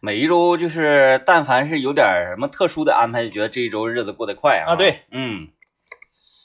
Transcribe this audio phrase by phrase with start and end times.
[0.00, 4.72] 每一周就是但凡是有点什么特殊的安排，就觉得这一周日子过得快啊。
[4.72, 5.48] 啊，，对，嗯，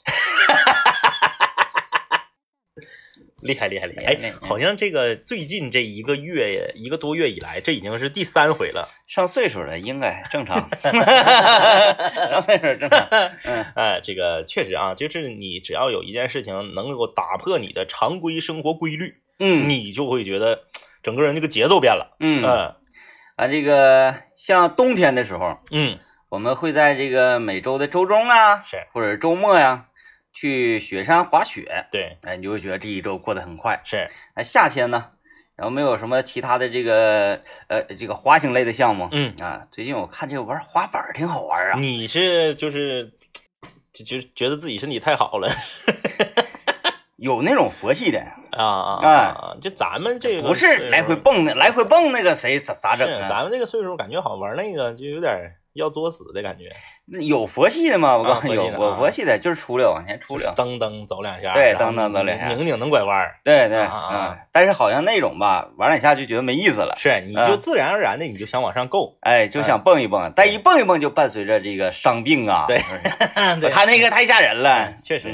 [3.42, 4.14] 厉害厉害厉害！
[4.22, 8.88] 哎好像这个最近这一个月一个多月以来，这已经是第三回了。
[9.06, 10.68] 上岁数了应该正常，
[12.28, 13.08] 上岁数正常。
[13.44, 20.64] 嗯哎，这个确实啊，就是你只要有一件事情能够打破你的常规生活规律，嗯你就会觉得
[21.02, 22.16] 整个人这个节奏变了。
[22.20, 22.74] 嗯嗯
[23.40, 25.98] 啊，这个像冬天的时候，嗯，
[26.28, 29.86] 我们会在这个每周的周中啊，是或者周末呀，
[30.30, 31.86] 去雪山滑雪。
[31.90, 33.80] 对，哎，你就会觉得这一周过得很快。
[33.82, 35.12] 是哎，夏天呢，
[35.56, 39.08] 然后没有什么其他的这个呃这个滑行类的项目。
[39.10, 41.78] 嗯啊，最近我看这个玩滑板挺好玩啊。
[41.78, 43.14] 你是就是
[43.90, 45.48] 就就觉得自己身体太好了
[47.20, 48.18] 有那种佛系的，
[48.52, 49.10] 啊啊哎。
[49.10, 49.56] 啊！
[49.60, 53.26] 就咱们这个不是来回蹦的，来回蹦那个谁咋咋整啊？
[53.28, 56.70] 咱们这个岁数，感觉好玩那个就有点要作死的感觉，
[57.20, 58.16] 有佛系的吗？
[58.16, 58.96] 我告诉你，有啊佛系的啊。
[58.96, 60.50] 佛系的，就是出溜往前出溜。
[60.56, 62.46] 蹬蹬走两下，对蹬蹬走两下。
[62.46, 66.94] 拧拧能拐弯儿，对对，啊但是好像那种吧，玩两下就觉得没意思了。
[66.96, 72.64] 是你就自然而然的你就想往上够，哎，就想蹦一蹦，但一蹦一蹦就伴随着这个伤病啊。
[72.66, 72.78] 对。
[72.78, 73.08] 是不是？
[73.56, 74.70] 我 对，看那个太吓人了。
[74.70, 74.94] 哎。
[75.04, 75.28] 确实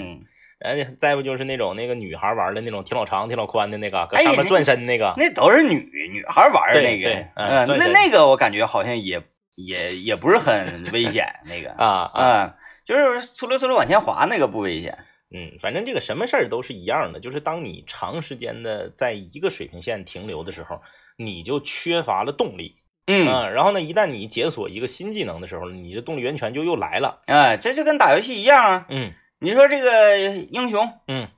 [0.67, 9.23] 嗯，然后再不就是那种那个女孩玩的那种挺老长、挺老宽的那个，搁哎上面转身那个，那都是女女孩玩的那个对，嗯嗯，那那个我感觉好像也
[9.55, 14.99] 也也不是很危险，那个啊啊，嗯，就是嗖溜嗖溜往前滑那个不危险。
[15.35, 20.81] 嗯，反正这个什么事儿都是一样的，就是当你长时间的在一个水平线停留的时候，
[21.19, 22.77] 你就缺乏了动力，
[23.09, 28.87] 嗯，嗯，然后呢，一旦你解锁一个新技能的时候，你的动力源泉就又来了，哎，这就跟打游戏一样啊。
[28.89, 29.13] 嗯
[29.47, 30.19] 你说这个
[30.51, 31.29] 英雄，嗯，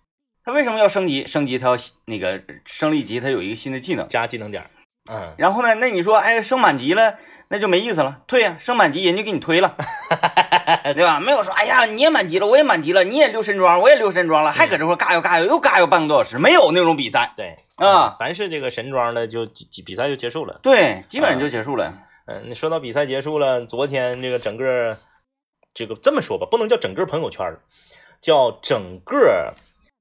[0.42, 1.26] 他为什么要升级？
[1.26, 4.08] 升级他要那个升一级，他有一个新的技能。
[4.08, 4.70] 加技能点儿，
[5.12, 7.18] 嗯，然后呢，那你说，哎，升满级了，
[7.50, 8.22] 那就没意思了。
[8.26, 9.76] 退呀、升满级人就给你推了，
[10.94, 11.20] 对吧？
[11.20, 18.16] 没有说，哎呀，你也满级了，我也满级了，你也溜神装，我也溜神装了，还搁这块嘎悠嘎悠，又嘎悠半个多小时，没有那种比赛对，啊。
[18.18, 20.58] 凡是这个神装的就比比赛就结束了。
[20.62, 21.92] 对，基本上就结束了。
[22.24, 24.96] 嗯，你说到比赛结束了，昨天这个整个
[25.74, 27.60] 这个这么说吧，不能叫整个朋友圈儿，
[28.20, 29.54] 叫整个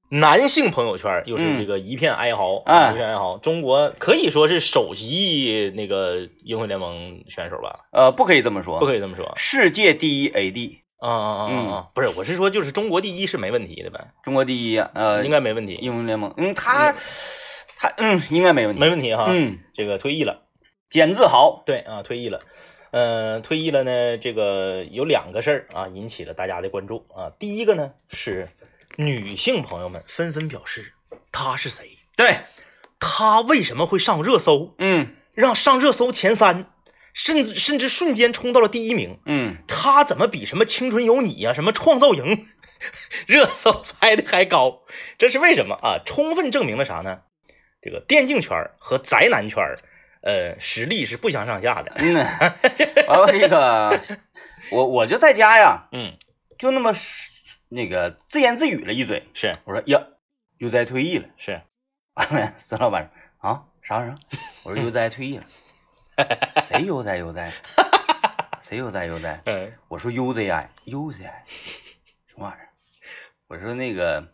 [0.09, 3.37] 男性朋友圈，又是这个一片哀嚎，一片哀嚎。
[3.39, 9.33] 中国可以说是首席那个英雄联盟选手吧，呃，不可以这么说，不可以这么说。
[9.35, 11.87] 世界第一 AD，啊啊啊啊啊！
[11.93, 16.93] 不是，我是说就是中国第一是没问题的呗，中国第一，呃，应该没问题，英雄联盟，嗯，他
[17.77, 19.25] 他嗯，应该没问题，没问题哈。
[19.29, 20.43] 嗯，这个退役了。
[20.89, 22.39] 简自豪，对啊，退役了。
[22.91, 27.31] 呃，退役了呢，这个有两个事儿啊，引起了大家的关注啊。
[27.37, 28.49] 第一个呢是
[28.95, 30.93] 女性朋友们纷纷表示，
[31.31, 31.97] 他是谁？
[32.15, 32.39] 对，
[32.99, 34.73] 他为什么会上热搜？
[34.79, 36.71] 嗯让上热搜前三，
[37.13, 39.19] 甚至甚至瞬间冲到了第一名。
[39.25, 42.23] 嗯，他怎么比什么《青春有你》呀、什么《创造营》
[43.27, 44.81] 热搜拍的还高？
[45.17, 45.99] 这是为什么啊？
[46.05, 47.21] 充分证明了啥呢？
[47.81, 49.79] 这个电竞圈儿和宅男圈儿，
[50.27, 51.93] 呃，实力是不相上下的。
[51.99, 52.15] 嗯，
[53.07, 53.97] 完了 那个，
[54.71, 56.17] 我我就在家呀，嗯，
[56.59, 56.91] 就那么
[57.69, 60.05] 那个自言自语了一嘴，是我说呀，
[60.57, 61.29] 悠哉退役了。
[61.37, 61.61] 是，
[62.15, 63.09] 完了，孙老板
[63.41, 64.17] 说啊，啥玩意儿？
[64.63, 65.45] 我说悠哉退役了。
[66.61, 67.49] 谁悠哉悠哉？
[68.59, 69.41] 谁悠哉悠哉？
[69.45, 71.31] 嗯我说 UZI UZI
[72.25, 72.67] 什么玩意儿？
[73.47, 74.27] 我说那个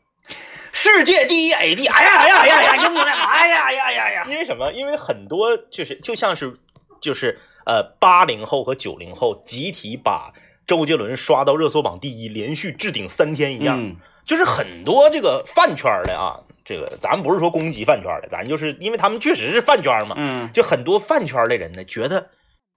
[0.84, 2.84] 世界第一 AD，哎呀哎呀哎呀哎呀，
[3.32, 4.70] 哎呀哎呀哎呀因为什么？
[4.74, 6.58] 因为很多就是就像是
[7.00, 10.34] 就是呃八零后和九零后集体把
[10.68, 13.82] 周杰伦刷到热搜榜第一，连续置顶三天一样。
[13.82, 13.96] 嗯
[14.26, 22.30] 就是很多这个饭圈的啊，这个咱们不是说攻击饭圈的，咱就是因为他们确实是饭圈嘛，嗯就很多饭圈的人呢，觉得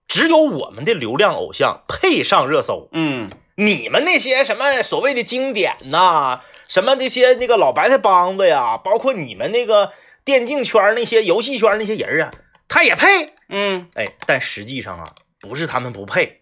[0.09, 9.93] 只有我们的流量偶像配上热搜，嗯你们那些什么所谓的经典呐、什么这些那个老白菜帮子呀，包括你们那个
[10.25, 12.33] 电竞圈那些游戏圈那些人啊，
[12.69, 15.05] 他也配，嗯，哎，但实际上啊，
[15.41, 16.41] 不是他们不配，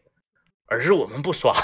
[0.66, 1.54] 而是我们不刷。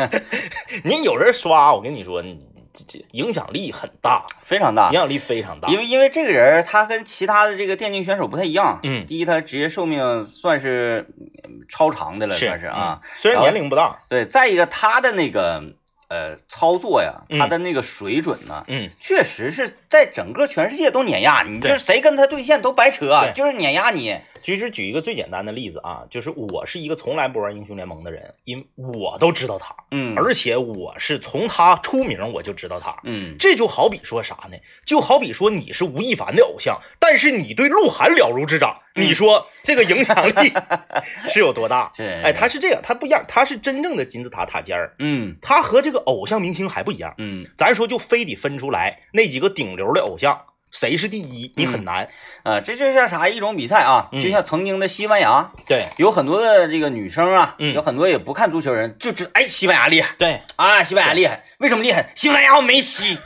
[0.84, 2.38] 您有人刷，我跟你说，你
[2.72, 4.98] 这这影响力很大，非常大影。
[4.98, 5.68] 响力非常大。
[5.68, 11.06] 因为因为这个人他跟其他的这个电竞选手不太一样，嗯第一他职业寿命算是
[11.44, 15.64] 嗯超长的了，是算是啊，嗯虽然年龄不大，对，再一个他的那个
[16.10, 17.38] 呃操作呀，嗯。
[17.38, 24.18] 他的那个水准呢，嗯，确实是在整个全世界都碾压你，就是谁跟他对线都白扯，就是碾压你。
[24.42, 32.96] 其实举一个最简单的例子啊，就是我是一个从来不玩英雄联盟的人，因我都知道他，嗯，而且我是从他出名我就知道他。
[33.04, 34.56] 嗯这就好比说啥呢？
[34.84, 40.52] 就好比说你是吴亦凡的偶像，但是你对鹿晗了如指掌，嗯你说这个影响力
[41.28, 41.92] 是有多大？
[41.96, 47.14] 是哎，他是这样，他不一样，他是真正的金字塔塔尖儿，嗯他和这个偶像明星还不一样。
[47.18, 50.40] 嗯咱说就非得分出来那几个顶流的偶像，
[50.70, 52.06] 谁是第一，你很难。
[52.42, 54.22] 啊，这就像啥一种比赛啊，嗯。
[54.22, 55.86] 就像曾经的西班牙，对。
[55.96, 57.74] 有很多的这个女生啊，嗯。
[57.74, 62.10] 有很多也不看足球人就知哎西班牙厉害对，啊，西班牙厉害，为什么厉害？
[62.14, 63.18] 西班牙有梅西，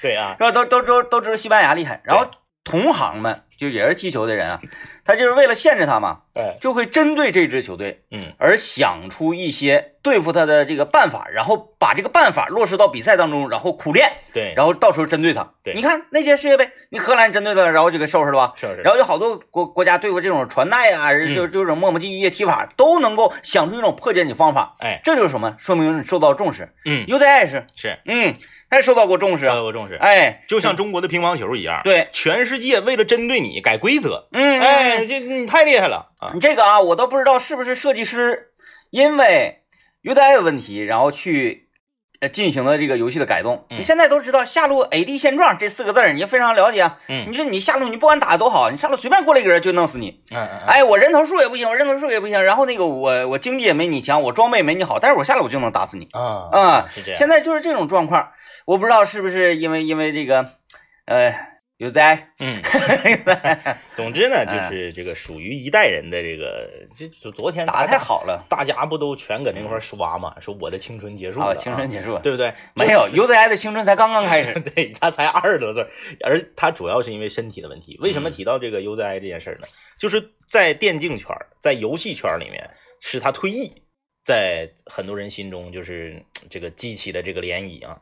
[0.00, 0.50] 对啊，是吧？
[0.52, 2.26] 都都都都知道西班牙厉害，然后
[2.64, 4.60] 同行们就也是踢球的人啊，
[5.04, 15.52] 他就是为了限制他嘛，哎，就会针对这支球队嗯而想出一些对付他的这个办法，然后把这个办法落实到比赛当中，然后苦练，对，然后到时候针对他。
[15.62, 18.52] 对你看那届世界杯，你荷兰针对他，然后就给收拾了吧？
[18.56, 24.76] 收拾，然后有好多国国家对付这种传带啊，嗯就就这种磨磨唧唧的踢法，都能够想出一种破解你方法。
[24.78, 25.56] 哎，这就是什么？
[25.58, 26.72] 说明你受到重视。
[26.86, 28.34] 嗯，UZI 是，是嗯，
[28.70, 29.50] 他也受到过重视啊。
[29.50, 36.30] 受到过重视，哎，就像中国的乒乓球一样，对，全世界为了针对你改规则，嗯，哎，这你太厉害了啊！
[36.34, 38.48] 你这个啊，我都不知道是不是设计师
[38.90, 39.62] 因为
[40.02, 41.68] UZI 的问题，然后去
[42.20, 43.66] 呃进行了这个游戏的改动。
[43.70, 46.98] 嗯你现在都知道下路 AD 现状这四个字儿，你也非常了解啊。
[47.08, 50.22] 嗯你说你下路你不管打的多好，你下路随便过来一个人就弄死你。
[50.30, 56.88] 嗯嗯，哎，我人头数也不行，我人头数也不行，然后那个我我经济也没你强，我装备没你好，但是我下路我就能打死你啊啊！
[56.90, 58.30] 是这样，现在就是这种状况，
[58.66, 60.46] 我不知道是不是因为因为这个，
[61.06, 61.32] 呃，
[61.78, 62.60] 有灾，嗯，
[63.94, 71.46] 总之呢，就是这个属于一代人的这个，这昨昨天打的太，好了大家不都全搁那块儿刷嘛，说我的青春结束啊！
[71.54, 72.52] 了，青春结束了，对不对？
[72.74, 74.58] 没有 UZI 的青春才刚刚开始。
[74.74, 75.86] 对他才二十多岁，
[76.24, 77.96] 而他主要是因为身体的问题。
[78.00, 79.68] 为什么嗯提到这个 UZI 这件事儿呢？
[79.96, 81.28] 就是在电竞圈，
[81.60, 82.68] 在游戏圈里面，
[83.00, 83.72] 是他退役，
[84.24, 86.20] 在很多人心中就是
[86.50, 87.96] 这个激起的这个涟漪啊。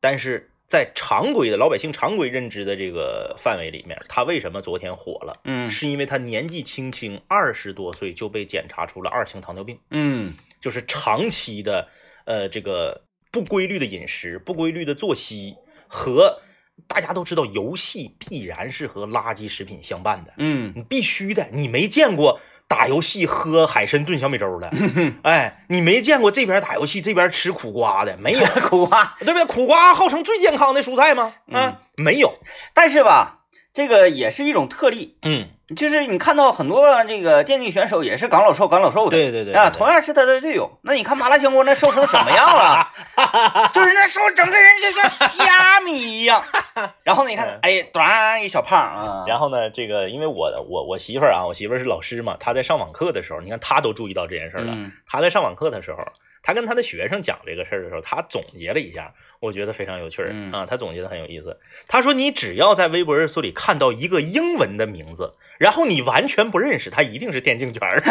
[0.00, 5.40] 但是在常规的老百姓常规认知的这个范围里面，他为什么昨天火了？
[5.42, 9.76] 嗯是因为他年纪轻轻，二十多岁就被检查出了二型糖尿病。
[9.90, 11.88] 嗯就是长期的
[12.24, 13.02] 呃这个
[13.32, 15.56] 不规律的饮食、不规律的作息
[15.88, 16.40] 和
[16.86, 21.48] 大家都知道，游戏必然是和垃圾食品相伴的，嗯你必须的。
[21.52, 22.40] 你没见过
[22.70, 24.70] 打游戏喝海参炖小米粥的，
[25.24, 29.16] 哎，你没见过这边打游戏这边吃苦瓜的，没有， 苦瓜。
[29.18, 29.44] 对不对？
[29.44, 31.32] 苦瓜号称最健康的蔬菜吗？
[31.48, 32.32] 嗯，没有，
[32.72, 33.39] 但是吧，
[33.72, 39.10] 这个也是一种特例，嗯，就是你看到很多这个电竞选手也是港老瘦港老瘦的。
[39.10, 42.90] 对对对啊，对同样是他的队友，那你看麻辣香锅那瘦成什么样了？
[43.72, 46.42] 就是那瘦整个人就像虾米一样。
[47.04, 54.72] 然后呢，你看，哎，短一小胖啊，然后呢，这个因为我我我媳妇儿啊，我媳妇儿是老师嘛，她在上网课的时候，你看她都注意到这件事儿了。
[54.74, 55.98] 嗯她在上网课的时候，
[56.42, 60.22] 她跟她的学生讲这个事儿的时候，她总结了一下，我觉得非常有趣
[60.52, 60.66] 啊。
[60.68, 61.58] 他总结的很有意思。
[61.88, 68.00] 他说，你只要在微博热搜里看到一个英文的名字，然后你完全不认识，他一定是电竞圈儿。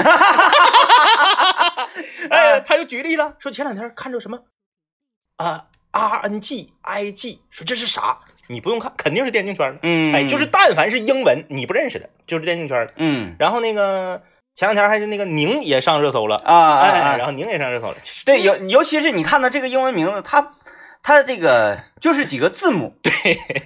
[2.30, 4.40] 哎，他又举例了，说前两天看着什么
[5.38, 8.20] 啊 R N G I G，说这是啥？
[8.48, 9.80] 你不用看，肯定是电竞圈儿的。
[9.84, 12.94] 嗯，哎，就是但凡是英文你不认识的，就是电竞圈的。
[12.98, 14.22] 嗯然后那个
[14.56, 17.96] 前两天还是那个宁也上热搜了，啊啊哎，啊然后宁也上热搜了。
[18.26, 20.54] 对，尤尤其是你看到这个英文名字，它
[21.02, 23.12] 它这个就是几个字母， 对，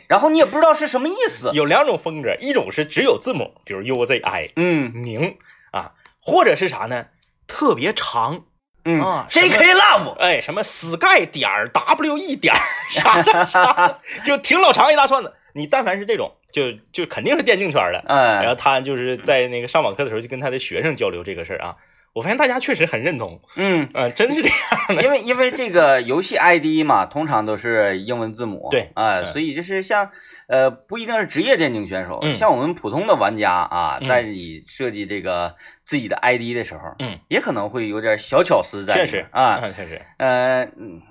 [0.07, 5.37] 然后你也不知道是什么意思，有两种风格，一种是只有字母，比如 U Z I 嗯宁
[5.71, 7.07] 啊，或者是啥呢？
[7.45, 8.45] 特别长，
[8.85, 9.73] 嗯啊，J.K.
[9.73, 12.59] Love，哎，什么 Sky 点儿 W E 点儿
[12.91, 15.33] 啥啥啥，就挺老长一大串子。
[15.53, 18.03] 你但凡是这种，就就肯定是电竞圈的。
[18.07, 21.75] 嗯然后哎，他就是在那个上网课的时候，就跟他的学生交流这个事儿啊。
[22.13, 25.03] 我发现大家确实很认同，嗯，嗯、真是这样的。
[25.03, 30.11] 因为因为这个游戏 ID 嘛，通常都是英文字母，对哎，嗯所以就是像
[30.47, 41.01] 呃，不一定是职业电竞选手，嗯像我们普通的玩家啊，嗯在你设计这个自己的 ID 的时候，嗯，也可能会有点小巧思在确实啊，嗯确实，呃，嗯，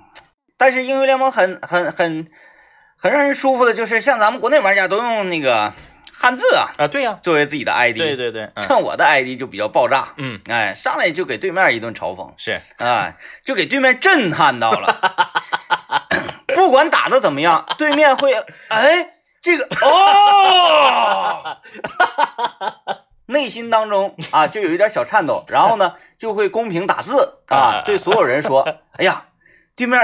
[0.57, 2.29] 但是英雄联盟很很很
[2.97, 5.73] 很让人舒服的，就是像咱们国内玩家都用那个
[6.23, 8.69] 汉字啊啊，对呀、作为自己的 ID，对，对对，嗯。
[8.69, 13.13] 像我的 ID 就比较爆炸，嗯，哎，上来就给对面一顿嘲讽，是，哎，
[13.45, 14.97] 就给对面震撼到了，
[16.55, 18.33] 不管打的怎么样，对面会
[18.69, 21.59] 哎这个哦。
[23.27, 28.63] 内心当中啊，就有一点小颤抖，然后呢，就会公屏打字啊，对所有人说
[28.99, 29.25] ：“哎呀，
[29.75, 29.99] 对面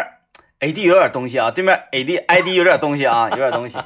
[0.61, 3.79] AD 有点东西啊，对面 AD ID 有点东西啊，有点东西。”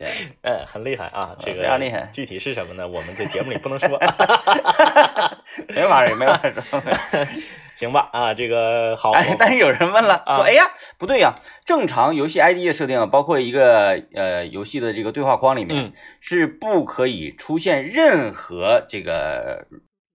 [0.00, 0.08] 对，
[0.40, 2.88] 嗯，很厉害啊，这个非常厉害具体是什么呢？
[2.88, 3.98] 我们这节目里不能说，
[5.68, 6.80] 没法儿没法儿说。
[7.76, 8.08] 行吧？
[8.12, 10.64] 啊，这个好，哎，但是有人问了，啊说，哎呀，
[10.96, 11.34] 不对呀，
[11.66, 19.66] 正常游戏 ID 的设定，包括一个呃游戏的这个对话框里面、嗯是不可以出现任何这个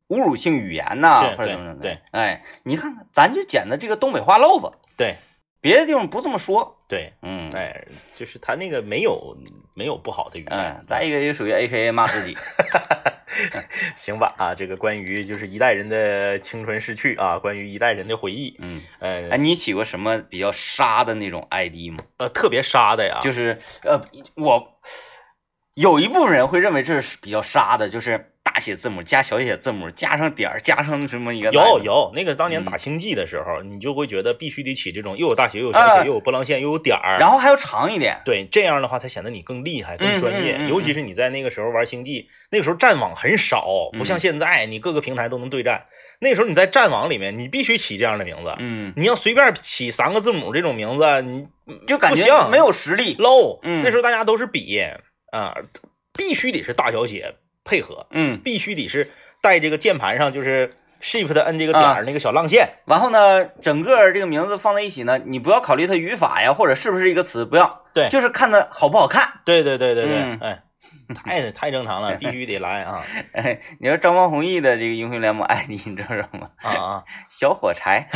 [0.09, 1.81] 侮辱性语言呐、或者怎么怎么的。
[1.81, 5.15] 对，哎，你看看，咱就捡的这个东北话漏子，对
[5.61, 6.75] 别的地方不这么说。
[6.87, 9.35] 对，嗯，哎，就是他那个没有
[9.75, 12.35] 没有不好的语言嗯，，再一个也属于 A K A 骂自己。
[13.97, 14.33] 行吧？
[14.37, 21.97] 啊，这个关于就是一代人的青春逝去啊，关于一代人的回忆，嗯，呃哎，你起过什么比较沙的那种 ID 吗？
[22.17, 24.01] 呃，特别沙的呀，就是呃，
[24.35, 24.79] 我
[25.73, 38.21] 有一部分人会认为这是比较沙的，就是大写字母加小写字母加上点儿加上什么一个有有那个当年嗯打星际的时候，你就会觉得必须得起这种又有大写又有小啊写又有波浪线又有点儿，然后还要长一点。
[38.23, 40.57] 对，这样的话才显得你更厉害、更嗯专业。
[40.57, 43.65] 嗯嗯嗯尤其是你在那个时候玩星际，那个时候战网很少，
[43.97, 45.83] 不像嗯现在你各个平台都能对战。
[46.19, 48.55] 那时候你在战网里面，你必须起这样的名字。
[48.59, 51.45] 嗯，你要随便起三个字母这种名字，你
[51.87, 53.15] 就感觉不行没有实力。
[53.15, 53.59] low。
[53.63, 54.79] 嗯那时候大家都是比
[55.31, 55.55] 啊，
[56.17, 62.69] 必须得是大小写配合，嗯，必须得是带这个键盘上就是 shift 摁这个点那个小浪线。
[62.85, 69.27] 然后呢，整个这个名字放在一起呢，你不要考虑它语法呀，或者是不是一个词，不要，对就是看它好不好看。
[69.43, 70.63] 对对对对对，嗯哎，
[71.15, 73.03] 太太正常了， 必须得来啊
[73.33, 76.47] 哎，你说张方弘毅的这个英雄联盟 ID 你知道什么？
[76.61, 77.03] 啊啊！
[77.29, 78.07] 小火柴。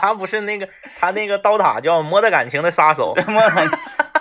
[0.00, 0.68] 他不是那个
[0.98, 3.14] 他那个刀塔叫摸得感情的杀手。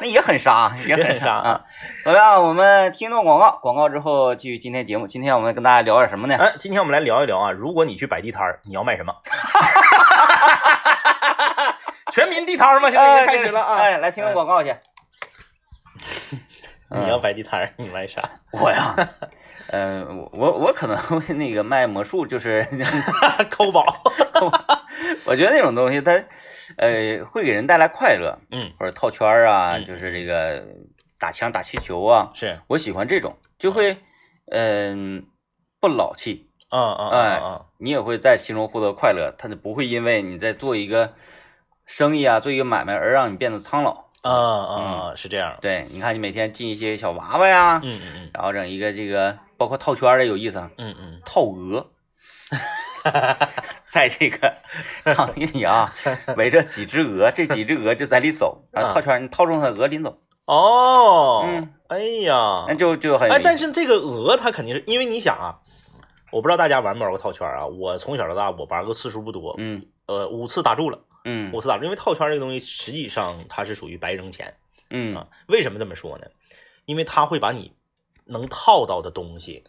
[0.02, 1.62] 那 也很杀，也很也很杀啊。
[2.04, 2.44] 怎么样？
[2.44, 5.08] 我们听一段广告，广告之后继续今天节目。
[5.08, 6.36] 今天我们跟大家聊点什么呢？
[6.40, 9.14] 哎，今天我们来聊一聊啊，如果你去摆地摊儿，你要卖什么？
[12.12, 13.78] 全民地摊儿嘛，现在已经开始了啊！
[13.78, 14.76] 哎，来听个广告去。
[16.92, 18.22] 你要摆地摊儿，你卖啥？
[18.52, 18.96] 我呀，
[19.70, 22.68] 呃，我我我可能会那个卖魔术，就是
[23.52, 23.86] 抠宝。
[25.26, 26.12] 我觉得那种东西它，
[26.78, 30.64] 呃，会给人带来快乐，嗯，或者套圈啊，嗯就是这个
[31.20, 33.98] 打枪、打气球啊，是，我喜欢这种，就会，
[34.52, 35.26] 嗯、
[35.80, 41.14] 不老气，嗯嗯哎嗯你也会在其中获得快乐，它就不会因为你在做一个
[41.86, 44.06] 生意啊，做一个买卖而让你变得苍老。
[44.22, 45.58] 嗯嗯嗯，是这样。
[45.62, 51.90] 对，你看你每天进一些小娃娃呀，嗯嗯然后整一个这个，包括套圈的有意思啊，嗯嗯套鹅，
[53.92, 54.54] 在这个
[55.16, 55.92] 场地里啊，
[56.38, 65.58] 围着几只鹅，这几只鹅就在里走，然后套圈儿，你套中它鹅领走，哦，嗯，哎呀，那就就很哎，但是这个鹅它肯定是因为你想啊，
[66.32, 74.54] 我不知道大家玩没玩过套圈儿啊，我从小到大我玩过次数不多，嗯呃，五次打住了，嗯五次打住，因为套圈儿这个东西实际上它是属于白扔钱
[74.92, 75.28] 嗯啊。
[75.48, 76.28] 为什么这么说呢？
[76.86, 77.74] 因为它会把你
[78.26, 79.64] 能套到的东西，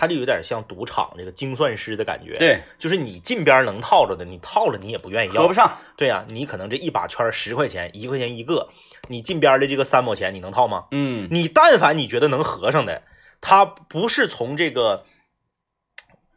[0.00, 8.68] 它就有点像赌场这个精算师的感觉，，对，就是你近边能套着的，你套了你也不愿意要合不，上，对呀、你可能这一把圈十块钱，一块钱一个，
[9.08, 10.84] 你近边的这个三毛钱你能套吗？
[10.92, 13.02] 嗯你但凡你觉得能合上的，
[13.40, 15.04] 它不是从这个，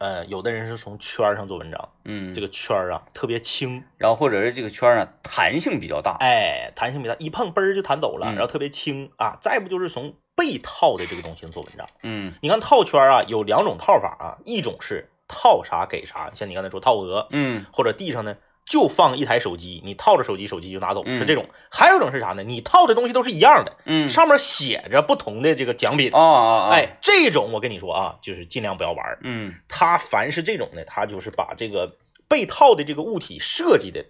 [0.01, 9.38] 呃，有的人是从圈儿上做文章，嗯，这个圈儿啊特别轻，然后或者是这个圈儿呢弹性比较大，哎，弹性比较大，一碰嘣儿就弹走了，嗯然后特别轻啊。
[9.39, 11.88] 再不就是从被套的这个东西做文章。
[12.01, 21.46] 嗯你看套圈儿啊，有两种套法啊，一种是套啥给啥，像你刚才说套鹅，嗯或者地上呢就放一台手机，你套着手机，手机就拿走，嗯是这种。
[21.70, 22.44] 还有一种是啥呢？
[22.44, 26.10] 你套的东西都是一样的，嗯，上面写着不同的这个奖品。
[26.13, 29.20] 哦哦哦，，哎，这种我跟你说啊，就是尽量不要玩儿。
[29.24, 34.06] 嗯他凡是这种的，他就是把这个被套的这个物体设计的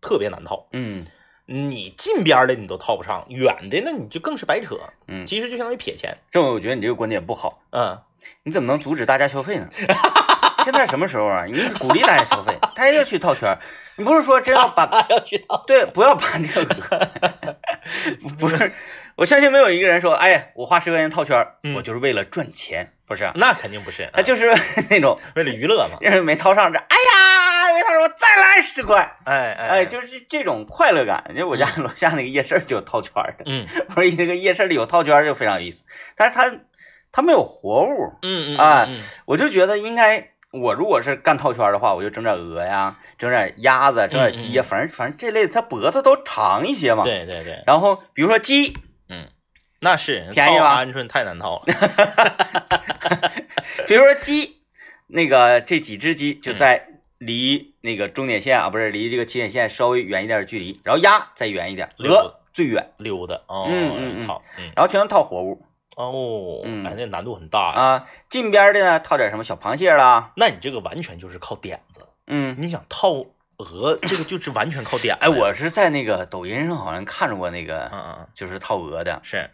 [0.00, 0.68] 特别难套。
[0.72, 1.06] 嗯
[1.44, 4.78] 你近边的你都套不上，远的那你就更是白扯。
[5.08, 6.16] 嗯，其实就相当于撇钱。
[6.30, 7.98] 政委，我觉得你这个观点不好，嗯，
[8.44, 9.68] 你怎么能阻止大家消费呢？
[10.64, 11.44] 现在什么时候啊？
[11.44, 13.58] 你鼓励大家消费，大家要去套圈儿，
[13.96, 15.62] 你不是说真要把 要去套。
[15.66, 17.56] 对，不要把这个
[18.38, 18.72] 不是，
[19.16, 24.50] 我相信没有一个人说，哎，我花十块钱套圈儿，嗯我就是为了赚钱，不是，那肯定不是，他就是
[24.88, 25.98] 那种为了娱乐嘛。
[26.00, 31.32] 因为没套上这，哎呀，没套上，我再来十块，哎哎哎，就是这种快乐感。
[31.36, 35.82] 就我家楼下那个夜市就有套圈儿的，嗯我说那个夜市里有套圈儿就非常有意思，
[36.16, 36.50] 但是它
[37.12, 38.96] 它没有活物，嗯嗯啊嗯
[39.26, 40.31] 我就觉得应该。
[40.52, 47.04] 我如果是干套圈儿的话，我就整点鹅呀，整点鸭子，整点鸡呀，反正反正这类的，它脖子都长一些嘛。。
[47.04, 48.76] 对对对，然后比如说鸡，
[49.08, 49.26] 嗯
[49.80, 51.64] 那是便宜吧鹌鹑太难套了。
[53.88, 54.58] 比如说鸡，
[55.08, 56.86] 那个这几只鸡就在
[57.18, 65.64] 离那个终点线啊，不是离这个起点线稍微远一点的距离，然后鸭再远一点，溜鹅最远，溜达哦，嗯嗯嗯套，嗯然后全都套活物
[65.96, 67.80] 哦，嗯哎，那难度很大啊。
[67.80, 68.06] 啊。
[68.30, 73.24] 近边的呢套点什么小螃蟹啦，那你这个完全就是靠点子，嗯，你想套
[73.58, 75.16] 鹅，这个就是完全靠点。
[75.20, 79.48] 哎，我是在那个抖音上好像看着过那个，嗯，就是套鹅的，是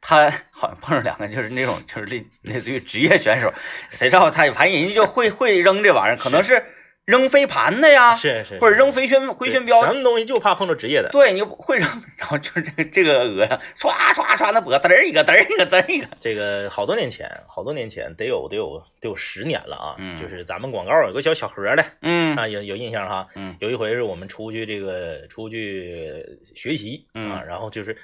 [0.00, 3.52] 他好像碰上两个就是那种就是类类似于职业选手，
[3.90, 6.62] 谁知道他反正人家就会会扔这玩意儿，可能是
[7.06, 9.84] 扔飞盘的呀，是是，或者扔飞飞旋回旋镖。
[9.84, 11.10] 什，么东西就怕碰着职业的。
[11.10, 20.16] 对，你会扔，然后就是这个这个鹅呀，唰唰唰，那脖嘚儿一个嘚儿一个嘚儿一个，这个好多年前，好多年前得有得有得有十年了啊，嗯。
[20.16, 22.34] 就是咱们广告有个小小盒的嗯。
[22.36, 23.26] 啊，有有印象哈。
[23.34, 23.54] 嗯。
[23.60, 27.94] 有一回是我们出去这个出去学习啊，嗯然后就是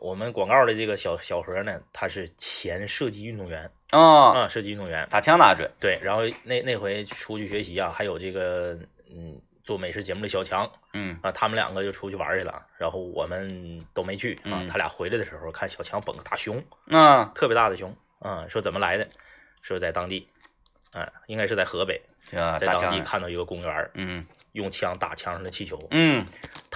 [0.00, 8.78] 我们广告的这个小小何呢，他是前射击运动员哦，啊，射击运动员打枪打准，对，然后那那回出去学习啊，还有这个
[9.10, 14.68] 嗯做美食节目的小强嗯啊，他们两个就出去玩去了，然后我们都没去啊嗯。
[14.68, 19.08] 他俩回来的时候，看小强捧个大熊，啊，特别大的熊，啊，说怎么来的？
[19.62, 20.28] 说在当地，
[20.92, 22.00] 啊，应该是在河北，
[22.32, 25.76] 啊在当地看到一个公园儿，嗯用枪打枪上的气球。
[25.90, 26.24] 嗯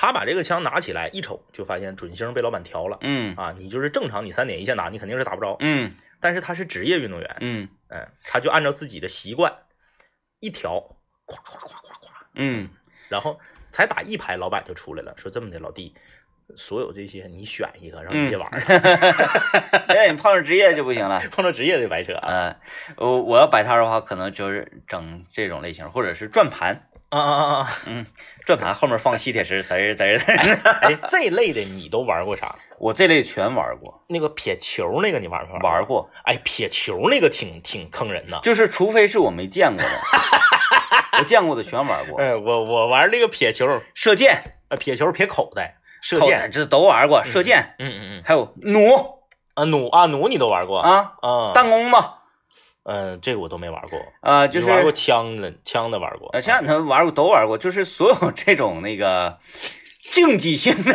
[0.00, 2.96] 他把这个枪拿起来一瞅，就发现准星被老板调了。
[3.02, 3.36] 嗯。
[3.36, 5.58] 啊，你就是正常，你三点一线打，你肯定是打不着。
[5.60, 5.92] 嗯。
[6.20, 7.68] 但是他是职业运动员，嗯。
[7.88, 9.52] 嗯，他就按照自己的习惯
[10.38, 10.78] 一调，
[11.26, 12.70] 咵咵咵咵咵，嗯。
[13.10, 13.38] 然后
[13.70, 15.94] 才打一排，老板就出来了，说这么的，老弟，
[16.56, 18.58] 所有这些你选一个，然后你别玩了，
[19.94, 21.20] 哎，你碰上职业就不行了。
[21.30, 22.26] 碰到职业的白扯啊。
[22.26, 22.56] 呃，
[22.96, 27.68] 我我要摆摊的话，可能就是整这种类型，或者是转盘，啊啊啊！
[27.86, 28.06] 嗯，
[28.46, 30.36] 转盘后面放吸铁石，滋儿滋儿滋儿。
[30.82, 32.54] 哎，这类的你都玩过啥？
[32.78, 35.74] 我这类全玩过，那个撇球那个你玩没玩？
[35.74, 35.84] 玩。
[35.84, 38.38] 过，哎，撇球那个挺挺坑人呐。
[38.42, 39.90] 就是除非是我没见过的，
[41.18, 42.20] 我见过的全玩过。
[42.20, 49.20] 哎，我我玩那个撇球，射箭、呃，撇球撇口袋，射箭，这都玩过，射箭，嗯嗯嗯，还有弩
[49.54, 51.52] 啊弩啊弩你都玩过啊，啊？
[51.54, 52.14] 弹弓嘛，
[52.84, 54.00] 嗯，这个我都没玩过。
[54.20, 56.28] 啊，就是玩过枪的，枪的玩过。
[56.32, 59.38] 呃，前两天玩过，都玩过，就是所有这种那个
[60.10, 60.92] 竞技性的。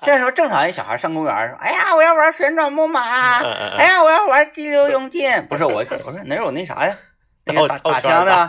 [0.00, 5.30] 现在说正常人小孩上公园儿说，哎呀，我要玩旋转木马，嗯嗯嗯哎呀，我要玩激流勇进。
[5.48, 6.94] 不是，我我说哪有那啥呀？
[7.44, 8.48] 那个打套打枪的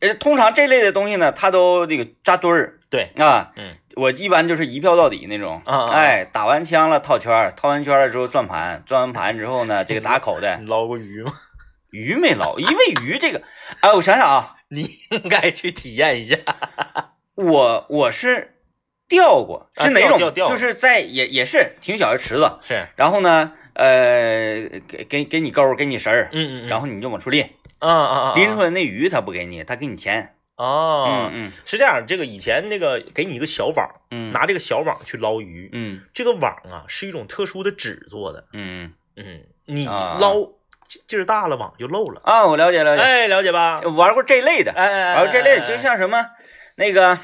[0.00, 3.52] 呃，通常这类的东西呢，它都那个扎堆儿对，啊。
[3.56, 11.32] 嗯我一般就是一票到底那种，啊哎，打完枪了套圈儿，套完圈儿了之后转盘，转完盘之后呢， 这个打口袋你，捞过鱼吗？
[11.90, 13.42] 鱼没捞，因为鱼这个，
[13.80, 16.36] 哎，我想想啊， 你应该去体验一下。
[17.34, 18.54] 我我是
[19.08, 20.16] 钓过，啊是哪种？
[20.18, 27.42] 钓钓钓就是在也也是挺小的池子，是，然后呢，呃，给给给你钩，给你绳儿，嗯嗯然后你就往出拎，
[27.80, 30.36] 啊啊啊，拎出来那鱼他不给你，他给你钱。
[30.58, 34.32] 哦，嗯是这样，这个以前那个给你一个小网，嗯。
[34.32, 36.02] 拿这个小网去捞鱼，嗯。
[36.12, 40.18] 这个网啊是一种特殊的纸做的，嗯嗯，你啊。
[40.20, 40.34] 捞
[41.06, 42.20] 劲儿大了，网就漏了。
[42.24, 43.80] 啊，我了解了解，哎，了解吧？
[43.80, 46.26] 玩过这类的，哎哎，哎玩过这类的，哎就像什么
[46.74, 47.18] 那个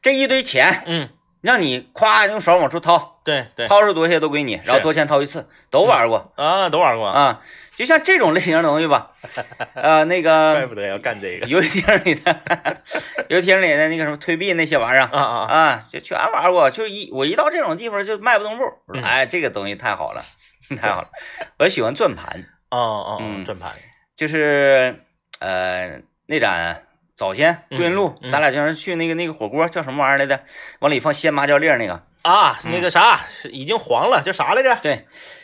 [0.00, 1.08] 这一堆钱，嗯，
[1.42, 3.66] 让你夸用手往出掏，对对。
[3.68, 6.32] 掏出多些都归你，然后多钱掏一次，都玩过。
[6.36, 7.42] 啊，都玩过，啊。
[7.76, 9.10] 就像这种类型的东西吧，
[9.74, 11.46] 呃，那个怪不得要干这个。
[11.46, 12.42] 游戏厅里的，
[13.28, 16.70] 游戏厅里的那个什么推币那些玩意儿啊啊就全玩过。
[16.70, 19.02] 就一我一到这种地方就迈不动步，嗯。
[19.02, 20.24] 哎，这个东西太好了，
[20.80, 21.08] 太好了。
[21.58, 23.44] 我喜欢转盘，哦哦，嗯。
[23.44, 23.70] 转盘，
[24.16, 25.02] 就是
[25.40, 26.82] 呃那盏
[27.14, 30.42] 早先桂云路，咱俩经常去那个那个火锅叫什么玩意儿来着？
[30.80, 32.70] 往里放鲜麻椒粒儿那个，啊，嗯。
[32.70, 34.76] 那个啥，是已经黄了，叫啥来着？
[34.82, 34.98] 对，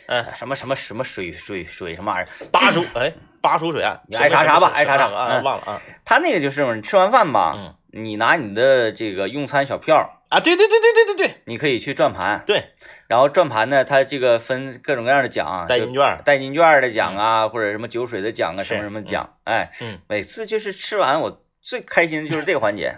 [0.07, 2.47] 嗯，什么什么什么水水水什么玩意儿？
[2.51, 7.75] 巴蜀，哎，巴蜀水岸，你爱啥啥吧爱啥啥啊，嗯忘了啊，他那个就是你吃完饭吧，嗯。
[7.95, 11.35] 你拿你的这个用餐小票，啊，对对对对对对对。
[11.45, 12.73] 你可以去转盘，对，
[13.07, 22.93] 然后转盘呢，它这个分各种各样的奖，代金券，代金券的奖啊，或者什么酒水的奖啊，什么什么奖，哎，嗯，每次就是吃完我最开心的就是这个环节，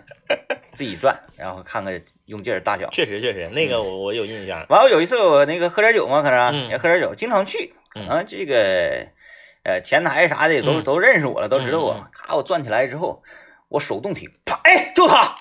[0.74, 2.90] 自己转，然后看看用劲儿大小。
[2.90, 9.08] 确实确实，那个我我有印象，完了有一次我那个喝点酒嘛，可是、嗯也喝点酒，经常去，可能这个
[9.64, 12.08] 呃前台啥的也都、嗯都认识我了，都知道我。
[12.12, 13.22] 咔，我转起来之后，
[13.70, 15.36] 我手动停，啪，哎，就他，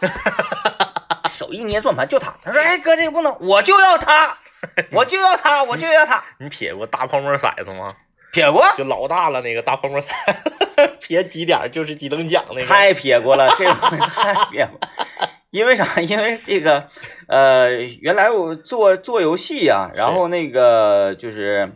[1.26, 2.34] 手一捏转盘就他。
[2.42, 4.36] 他说，哎哥，这个不能，我就要他，
[4.92, 6.22] 我就要他，我就要他。
[6.38, 7.96] 你撇过大泡沫骰子吗？
[8.34, 10.10] 撇过，就老大了那个大泡沫骰，
[11.00, 12.66] 撇几点就是几等奖那个。
[12.66, 14.78] 太撇过了，这个 太撇过。
[15.50, 16.00] 因为啥？
[16.00, 16.88] 因为这个，
[17.28, 17.70] 呃，
[18.00, 21.72] 原来我做做游戏啊，然后那个就是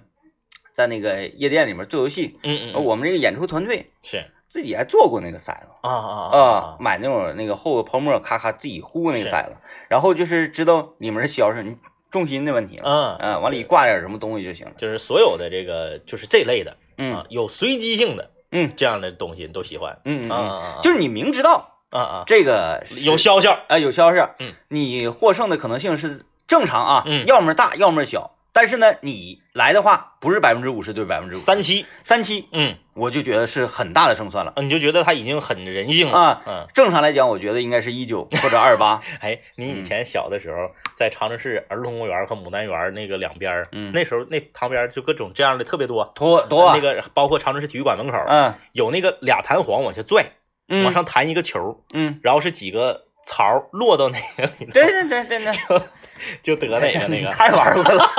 [0.72, 4.24] 在那个夜店里面做游戏，嗯嗯嗯，我们这个演出团队是。
[4.48, 9.30] 自己还做过那个骰子啊啊啊，买那种那个厚的泡沫，咔咔自己糊那个是。
[9.30, 9.54] 骰子，
[9.88, 11.76] 然后就是知道里面的销售你
[12.10, 17.14] 重心的问题了，嗯嗯，往里挂点什么东西就行了，就是所有的这个就是这类的嗯。
[17.14, 18.72] 啊，有随机性的嗯。
[18.76, 19.98] 这样的东西都喜欢。
[20.04, 20.78] 嗯嗯！
[20.82, 27.26] 就是你明知道啊啊，这个有消息，啊有消息，嗯，你获胜的可能性是正常啊，嗯。
[27.26, 34.52] 要么大，要么小，但是呢，你来的话不是百分之五十对百分之五，三七，三七，嗯，我就觉得是很大的胜算了。
[34.56, 36.18] 你就觉得他已经很人性了。
[36.18, 39.00] 啊嗯，正常来讲，我觉得应该是一九或者二八。
[39.22, 43.92] 哎，你以前小的时候在长春市儿童公园和牡丹园那个两边儿，嗯。
[43.94, 46.74] 那时候那旁边就各种这样的特别多，多多啊。
[46.74, 48.52] 那个包括长春市体育馆门口嗯。
[48.72, 50.32] 有那个俩弹簧往下拽，
[50.66, 57.30] 嗯，往上弹一个球，嗯，然后是几个槽落到哪个里头，对对对对对，就就得哪个那个。
[57.30, 58.10] 太玩过了，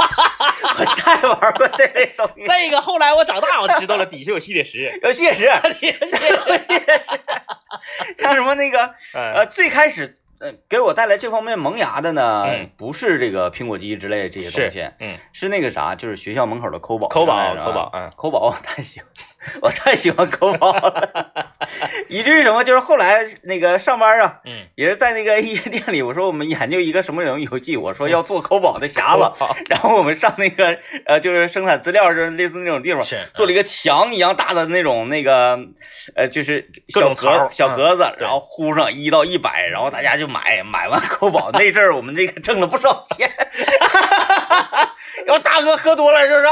[0.78, 2.46] 我太玩过这类东西。
[2.46, 7.20] 这个后来我长大我知道了，底下有吸铁石， 有吸铁石，有吸铁石
[8.20, 19.10] 像什么那个呃 呃，最开始呃给我带来这方面萌芽的呢嗯，不是这个苹果机之类的这些东西，嗯，是那个啥，就是学校门口的抠宝，抠宝抠宝嗯抠宝，我太喜欢，
[19.62, 21.52] 我太喜欢抠宝了，
[22.10, 29.32] 以至于什么，就是后来那个上班啊，嗯，也是在那个夜店里，我说我们研究一个什么种游戏，我说要做抠宝的匣子，
[29.70, 35.58] 然后我们上那个呃，就是生产资料，就是类似那种地方，是做了一个墙一样大的那种那个
[36.16, 43.32] 呃，就是小格小格子，然后呼上一到一百，然后大家就买，买完抠宝那阵儿，我们这个挣了不少钱。
[45.26, 46.46] 然后大哥喝多了就是，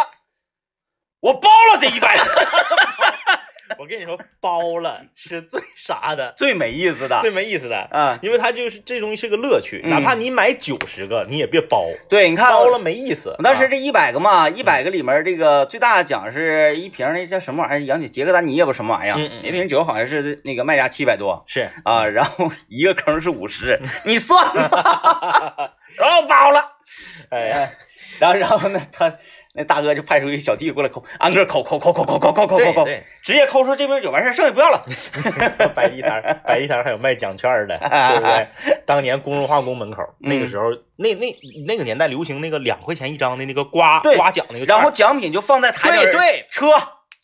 [1.19, 2.15] 我包了这一百，
[3.79, 8.17] 我跟你说，包了是最啥的， 最没意思的最没意思的，啊！
[8.21, 13.31] 因为它就是这东西是个乐趣，嗯哪怕你买九十个，你也别包，对，你看包了没意思。
[13.31, 17.85] 啊我当时这一百个嘛，一百个里面这个最大的奖是一瓶那叫什么玩意儿？
[17.85, 26.77] 杨姐杰克丹尼也不什么玩意儿嗯嗯，嗯那瓶酒好像是那个卖价七百多是啊，然后一个坑是五十， 你算吧，然后包了。
[27.31, 27.69] 哎，
[28.19, 29.13] 然后然后呢，他
[29.57, 34.83] 那大哥就派出一个小弟过来抠，按个抠抠抠抠抠抠抠抠抠抠，对直接抠出这瓶酒完事儿，剩下不要了。
[35.57, 38.47] 对，摆地摊，摆地摊还有卖奖券的，对不对？
[38.85, 40.65] 当年工人化工门口那个时候，
[40.97, 46.67] 那那那个年代流行那个两块钱一张的那个刮刮奖那个，然后奖品就放在台上，对对车，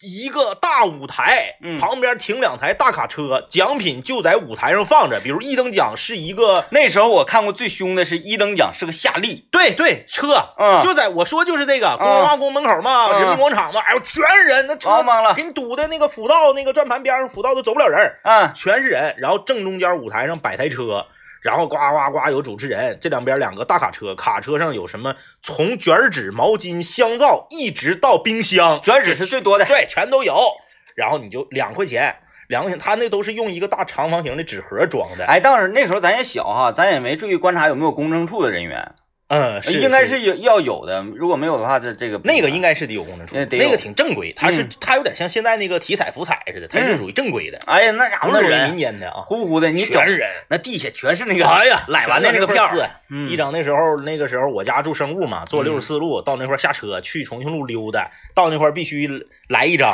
[0.03, 5.19] 一个大舞台，嗯旁边停两台大卡车，奖品就在舞台上放着。
[5.23, 19.15] 比如一等奖是一个，那时候我看过最凶的是一等奖是个夏利，对对，车，嗯就在我说就是这个工人化宫门口嘛，嗯人民广场嘛，哎呦，全是人，那车忙忙了给你堵的那个辅道那个转盘边上，辅道都走不了人，嗯，全是人。
[19.17, 21.05] 然后正中间舞台上摆台车。
[21.43, 30.34] 然后呱呱呱有主持人，这两边两个大卡车，卡车上有什么从卷纸、毛巾、香皂一直到冰箱，卷纸是最多的，对，全都有。
[30.95, 32.15] 然后你就两块钱，
[32.47, 35.25] 两块钱，他那都是用一个大长方形的纸盒装的。
[35.25, 38.93] 哎，当时那时候咱也小哈，咱也没注意观察有没有公证处的人员，
[39.34, 50.30] 嗯，是应该是是有要有的，如果没有的话，这这个那个应该是得有公证处，那个挺正规，它是嗯它有点像现在那个体彩福彩似的，它是嗯属于正规的，哎呀，那家伙不是人民间的啊，呼呼的，全是人。
[50.50, 52.69] 那地下全是那个，哎呀，揽完的那个票
[53.30, 59.08] 一整那时候那个时候我家住生物嘛，坐六十四路到那块下车去重庆路溜达，到那块必须
[59.50, 59.93] 来一张，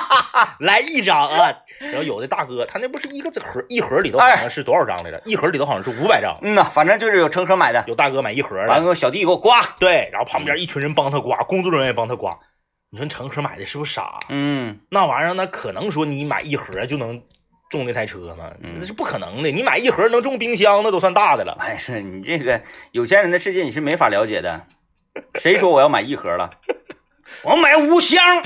[0.60, 1.52] 来一张啊。
[1.80, 5.18] 然后有的大哥他那不是一个盒一盒里头好像是多少张来着？
[5.24, 12.38] 一盒里头好像是五百张，嗯呐，反正就是有乘客买的，有大哥买一盒的，完了小弟给我刮，对，然后旁边一群人帮他刮，工作人员也帮他刮。
[12.90, 14.20] 你说乘客买的是不是傻？
[14.28, 17.22] 嗯，那玩意儿那可能说你买一盒就能
[17.70, 18.50] 中那台车吗？
[18.62, 19.50] 嗯那是不可能的。
[19.50, 21.56] 你买一盒能中冰箱，那都算大的了。
[21.60, 22.60] 哎，是你这个
[22.92, 24.66] 有钱人的世界你是没法了解的。
[25.36, 26.50] 谁说我要买一盒了？
[27.42, 28.42] 我买五箱，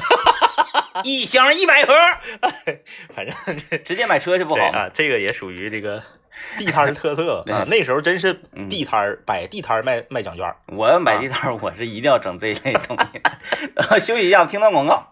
[1.04, 1.94] 一箱一百盒，
[3.14, 3.34] 反正
[3.70, 6.02] 这直接买车就不好啊，这个也属于这个
[6.59, 7.64] 地摊儿特色 啊。
[7.68, 10.55] 那时候真是嗯地摊儿摆地摊儿卖卖奖券。
[10.66, 13.20] 我要买地摊儿，我是一定要整这一类东西。
[14.01, 15.11] 休息一下，听段广告。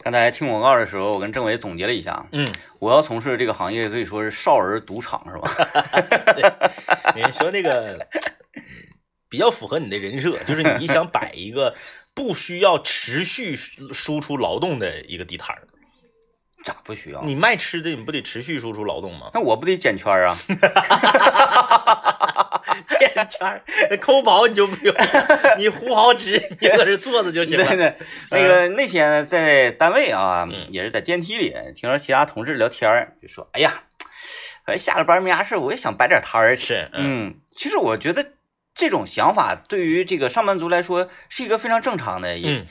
[0.00, 5.50] 刚才听广告的时候，我跟政委总结了一下，嗯，我要从事这个行业，可以说是少儿赌场，是吧？
[7.14, 7.98] 你说这个
[9.28, 11.74] 比较符合你的人设，就是你想摆一个
[12.14, 15.66] 不需要持续输出劳动的一个地摊儿。
[16.64, 17.22] 咋不需要？
[17.22, 19.30] 你卖吃的，你不得持续输出劳动吗？
[19.34, 20.36] 那我不得捡圈儿啊？
[22.88, 23.62] 捡圈儿，
[24.00, 24.94] 抠宝你就不用，
[25.58, 27.64] 你糊好纸，你搁这坐着就行了。
[27.64, 27.96] 对对，
[28.30, 33.82] 那个那天在单位啊，嗯也是在电梯里，听说其他同事聊天儿，就说：“哎呀，
[34.76, 36.88] 下了班没啥事儿，我也想摆点摊儿吃。
[36.92, 38.32] 嗯，嗯，其实我觉得
[38.74, 42.66] 这种想法对于这个上班族来说是一个非常正常的，也、嗯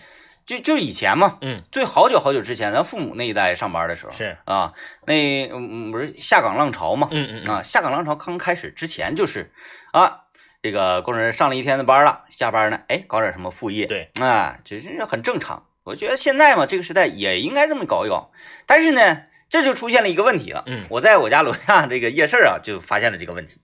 [0.48, 4.74] 就就以前嘛，嗯，最好久好久之前，咱父母那一代上班的时候是，啊，
[5.06, 9.52] 那嗯不是下岗浪潮嘛，嗯嗯嗯啊，下岗浪潮刚开始之前就是
[9.92, 10.22] 啊，
[10.64, 15.66] 这个工人上了一天的班了，下班呢，哎，搞点什么副业，对，啊，这是很正常。
[15.84, 18.32] 我觉得现在嘛，这个时代也应该这么搞一搞，
[18.66, 20.64] 但是呢，这就出现了一个问题了。
[20.66, 23.60] 嗯我在我家楼下这个夜市啊，就发现了这个问题。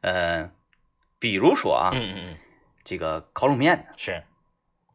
[0.00, 0.50] 呃，
[1.20, 2.36] 比如说啊，嗯嗯嗯，
[2.82, 4.24] 这个烤冷面，是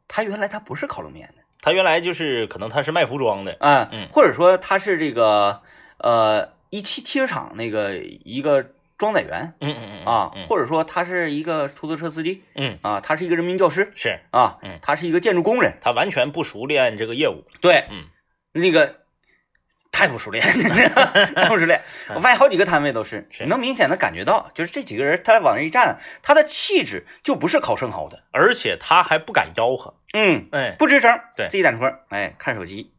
[0.08, 5.62] 它原来他不是烤冷面的，他原来就是可能他是卖服装的，啊，嗯或者说他是这个
[5.98, 12.78] 呃一汽汽车厂那个一个装载员嗯嗯嗯啊，嗯或者说他是一个出租车司机嗯。
[12.82, 18.06] 啊，他是一个人民教师是啊，嗯他是一个建筑工人，他完全不熟练这个业务，对，嗯，
[18.54, 19.02] 那个
[19.96, 20.44] 太不熟练，
[21.36, 21.82] 太不熟练。
[22.14, 32.92] 我发现好几个摊位都是，是能明显的感觉到，就是这几个人他往那一站，他的气质就不是烤生蚝的，而且他还不敢吆喝，嗯，哎，不吱声，对自己在那块儿，哎，看手机，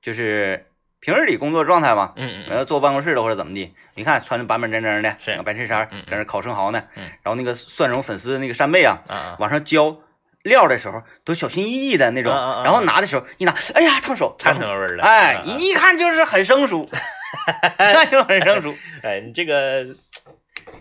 [0.00, 0.66] 就是
[1.00, 2.12] 平日里工作状态嘛。
[2.16, 9.96] 嗯嗯然后坐办公室的或者怎么的，你看穿的板板正正的，是个白衬衫，搁那烤生蚝呢，嗯然后那个蒜蓉粉丝那个扇贝啊，啊啊，往上浇
[10.44, 16.88] 料的时候都小心翼翼的那种，啊啊啊然后拿的时候一拿，哎呀烫手，烫手味儿了，哎，一看就是很生疏，
[17.78, 18.74] 那就很生疏。
[19.02, 19.84] 哎，你这个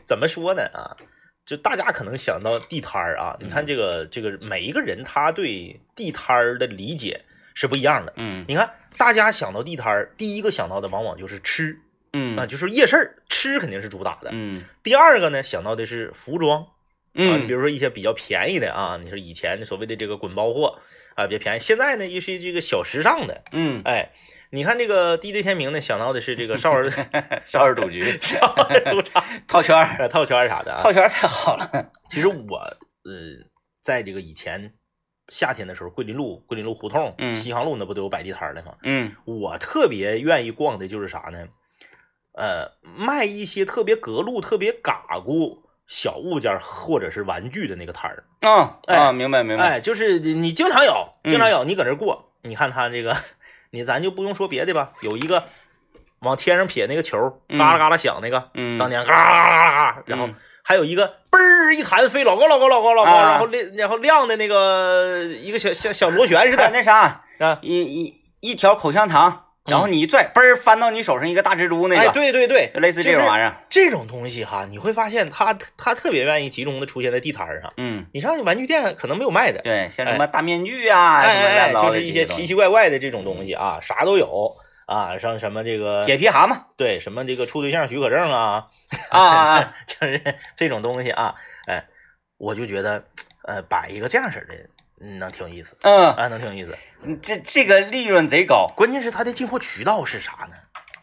[0.06, 0.96] 怎么说呢啊？
[1.46, 7.22] 就大家可能想到地摊儿啊，你嗯看这个这个每一个人他对地摊儿的理解
[7.54, 8.14] 是不一样的。
[8.16, 11.78] 嗯你看，大家想到地摊儿，第一个想到的往往就是吃
[12.14, 14.30] 嗯啊，就是夜市儿，吃肯定是主打的。
[14.32, 16.66] 嗯第二个呢，想到的是服装
[17.14, 20.80] 啊，你比嗯如说一些比较便宜的啊，你说以前所谓的这个滚包货
[21.16, 23.44] 啊，比较便宜，现在呢又是这个小时尚的。
[23.52, 24.12] 嗯，哎，
[24.52, 26.90] 你看这个 DJ 天明呢，想到的是这个少儿
[27.46, 29.76] 少儿赌局、 少儿赌场、 套圈
[30.10, 30.82] 套圈儿啥的啊。
[30.82, 31.92] 套圈儿太好了。
[32.10, 33.46] 其实我呃，
[33.82, 34.74] 在这个以前
[35.30, 38.76] 夏天的时候，桂林路、桂林路胡同、嗯西航路那不都有摆地摊儿的吗？
[38.84, 41.48] 嗯我特别愿意逛的就是啥呢？
[42.36, 48.24] 呃，卖一些特别格路、特别嘎咕小物件或者是玩具的那个摊儿。
[48.42, 49.64] 啊哎啊，明白明白。
[49.64, 53.16] 哎，就是你你经常有，嗯经常有，你搁这儿过，你看他这个，
[53.72, 55.44] 你咱就不用说别的吧，有一个
[56.20, 57.58] 往天上撇那个球，嗯。
[57.58, 60.36] 嘎啦嘎啦响那个，嗯，当年嘎啦嘎啦嘎啦，然后嗯。
[60.66, 63.32] 还有一个嘣儿一弹飞老高老高老高老高，啊。
[63.32, 73.56] 然后亮然后亮的那个一个小小小螺旋似的那啥，啊，一一一条口香糖，然后你一拽，嘣儿翻到你手上一个大蜘蛛那哎，个，对对对，就类似这种玩意儿。
[73.70, 77.72] 这种东西哈，你会发现它它特别愿意集中的出现在地摊上。
[77.78, 84.54] 嗯，你上玩具店可能没有卖的，对，像什么大面具啊，什么哎就是一些奇奇怪怪的这种东西啊，啥都有
[84.86, 88.68] 啊，像什么这个铁皮蛤蟆对什么这个处对象许可证啊，
[89.12, 90.22] 啊啊啊， 就是
[90.58, 91.36] 这种东西啊，
[91.68, 91.86] 哎，
[92.38, 93.02] 我就觉得
[93.46, 94.68] 呃摆一个这样式的，嗯，
[95.20, 96.78] 能挺有意思嗯，啊，能挺有意思。
[97.22, 98.66] 这这个利润贼高。
[98.76, 100.56] 关键是它的进货渠道是啥呢？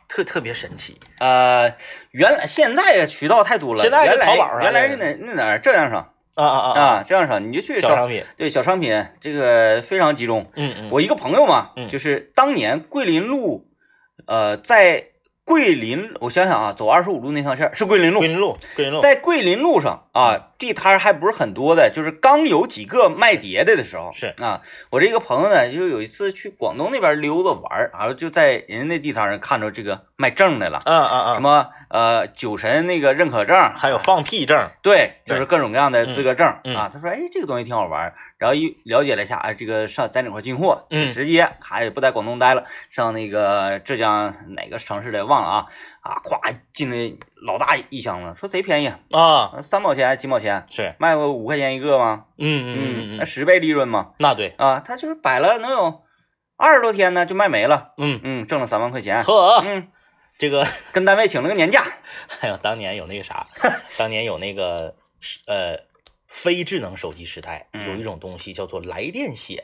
[0.09, 0.99] 特特别神奇。
[1.19, 1.73] 呃，
[2.11, 5.99] 原来现在渠道太多了，现在就原来淘宝上原来是哪那哪儿浙江省
[6.35, 6.81] 啊啊啊！
[6.81, 10.51] 啊，浙江省你就去小商品，对小商品这个非常集中。
[10.57, 13.69] 嗯嗯，我一个朋友嘛，嗯就是当年桂林路，
[14.27, 15.10] 呃，在
[15.51, 18.21] 桂林，我想想啊，走二十五路那趟线是桂林路。
[18.21, 24.33] 桂，林路，桂林路，在桂林路上啊，地摊还不是很多的，就是刚有几个卖碟的的时候，是。
[24.41, 36.77] 啊，我这个朋友呢，就有一次去广东那边溜达玩儿，然后就在人家那地摊上看着这个卖证的了，啊啊啊，什么呃酒神那个认可证，还有放屁证，对，就是各种各样的资格证、嗯嗯。
[36.77, 36.91] 啊。
[36.93, 38.15] 他说，哎，这个东西挺好玩儿。
[38.41, 45.67] 然后一了解了一下，哎，这个上在哪块进货，嗯直接卡也不在广东待了，上那个浙江哪个城市的忘了啊
[46.01, 52.25] 啊，咵进了老大一箱子，说贼便宜，啊，三毛钱几毛钱，是，卖过五块钱一个吗？
[52.39, 52.65] 嗯。
[52.65, 56.03] 嗯嗯嗯，那十倍利润嘛，那对，啊，他就是摆了能有
[56.57, 59.89] 二十多天呢，就卖没了，嗯，嗯，挣了三万块钱，呵，嗯，
[60.39, 61.85] 这个跟单位请了个年假，
[62.41, 63.47] 还有当年有那个啥，
[63.99, 64.95] 当年有那个
[65.47, 65.77] 呃
[66.31, 69.63] 非智能手机时代，嗯有一种东西叫做来电显。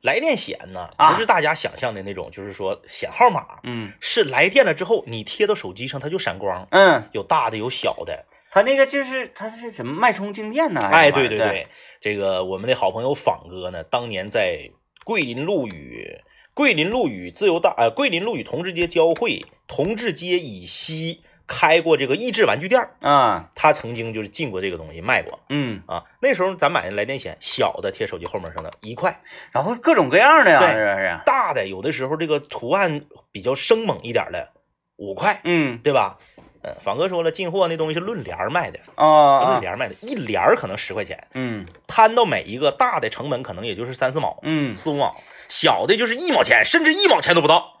[0.00, 8.24] 来电显呢，啊不是大家想象的那种，就是说显号码，嗯是来电了之后你贴到手机上它就闪光，嗯，有大的有小的。
[8.50, 10.80] 他那个就是他是什么脉冲静电呢？
[10.92, 11.68] 哎，对对对，
[12.00, 14.70] 这个我们的好朋友仿哥呢，当年在
[15.04, 16.18] 桂林路与
[16.52, 22.94] 桂林路与自由大呃桂林路与同志街交汇，同志街以西开过这个益智玩具店儿。
[23.00, 25.40] 啊，他曾经就是进过这个东西卖过。
[25.48, 26.04] 嗯，啊。
[26.20, 31.20] 那时候咱买的来电险，小的贴手机后面上的一块，然后各种各样的呀，对是不是？
[31.24, 34.52] 大的有的时候这个图案比较生猛一点的
[34.96, 35.78] 五块，嗯。
[35.78, 36.18] 对吧？
[36.64, 41.66] 嗯，仿哥说了，进货那东西是论帘儿卖的，啊啊，论帘儿卖的，一帘儿可能十块钱，嗯。
[41.88, 44.76] 摊到每一个大的成本可能也就是三四毛、嗯。
[44.76, 45.16] 四五毛，
[45.48, 47.80] 小的就是一毛钱，甚至一毛钱都不到。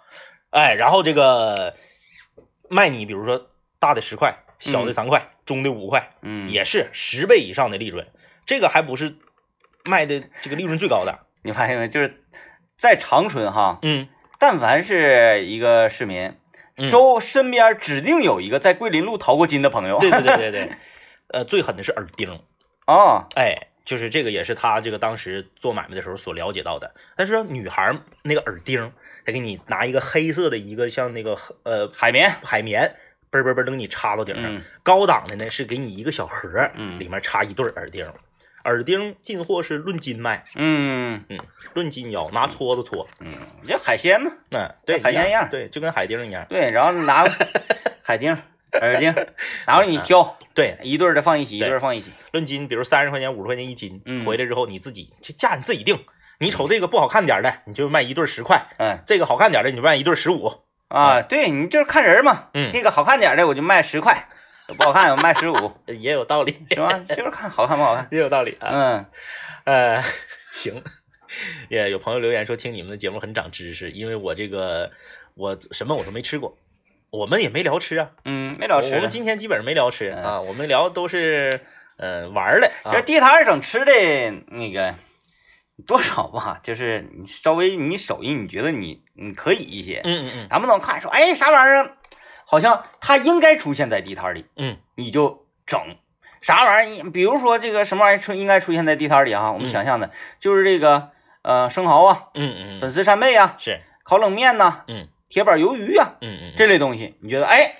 [0.50, 1.76] 哎，然后这个
[2.68, 3.46] 卖你，比如说
[3.82, 8.06] 大的十块，小的三块，中的五块，嗯，也是十倍以上的利润。
[8.46, 9.16] 这个还不是
[9.84, 11.26] 卖的这个利润最高的。
[11.42, 11.88] 你发现没？
[11.88, 12.22] 就是
[12.78, 16.36] 在长春哈，嗯但凡是一个市民，
[16.76, 19.98] 嗯周身边指定有一个在桂林路淘过金的朋友。
[19.98, 20.72] 对对对对 对，
[21.32, 22.40] 呃，最狠的是耳钉，
[22.86, 26.94] 哦，哎，就是这个也是他这个当时做买卖的时候所了解到的。
[27.16, 27.92] 但是女孩
[28.22, 28.92] 那个耳钉，
[29.26, 32.30] 他给你拿一个黑色的一个像那个呃海绵。
[32.44, 32.94] 海绵，
[33.32, 34.54] 嘣嘣嘣都给你插到顶上。
[34.54, 38.06] 嗯高档的呢是给你一个小盒，嗯里面插一对耳钉。
[38.64, 41.38] 耳钉进货是论斤卖，嗯嗯
[41.74, 43.08] 论斤要拿搓子搓。
[43.18, 43.32] 嗯，
[43.66, 46.46] 这海鲜嘛，嗯，对，海鲜一样对，就跟海钉一样。
[46.48, 47.24] 对，然后拿
[48.04, 48.30] 海钉、
[48.80, 49.12] 耳钉，
[49.66, 52.12] 然后你挑对，一对儿的放一起，一对放一起。
[52.30, 55.98] 论斤，比如三十块钱、五十块钱一斤，嗯回来之后你自己这价你自己定。
[56.38, 60.52] 你瞅这个不好看点的，你就卖一对十块；嗯这个好看点的，你就卖一对十五。
[60.92, 64.28] 啊，对你就是看人嘛，嗯这个好看点的我就卖十块，
[64.76, 66.98] 不好看我卖十五，也有道理，是吧？
[67.08, 68.06] 就是看好看不好看。
[68.10, 68.68] 也有道理啊。
[68.72, 69.06] 嗯
[69.64, 70.02] 呃，
[70.52, 70.82] 行，
[71.68, 74.90] 也有朋友留言说听你们的节目很长知识，因为我这个
[75.34, 76.58] 我什么我都没吃过，
[77.10, 78.92] 我们也没聊吃啊，嗯，没聊吃。
[78.94, 81.60] 我们今天基本上没聊吃嗯啊，我们聊都是
[81.96, 83.02] 呃玩儿的啊这。
[83.02, 83.92] 地摊儿整吃的
[84.48, 84.94] 那个
[85.86, 91.96] 多少吧，就是你稍微你手艺，你觉得你你可以一些，嗯嗯咱不能看说，哎，啥玩意儿，
[92.46, 95.80] 好像它应该出现在地摊里，嗯你就整。
[96.40, 97.10] 啥玩意儿？
[97.10, 101.10] 比如说这个什么玩意儿出应该出现在地摊里哈，我们嗯想象的就是这个
[101.42, 107.74] 呃生蚝啊、嗯嗯嗯，粉丝扇贝啊、是，烤冷面呐、嗯铁板鱿鱼啊嗯嗯这类东西，你觉得哎，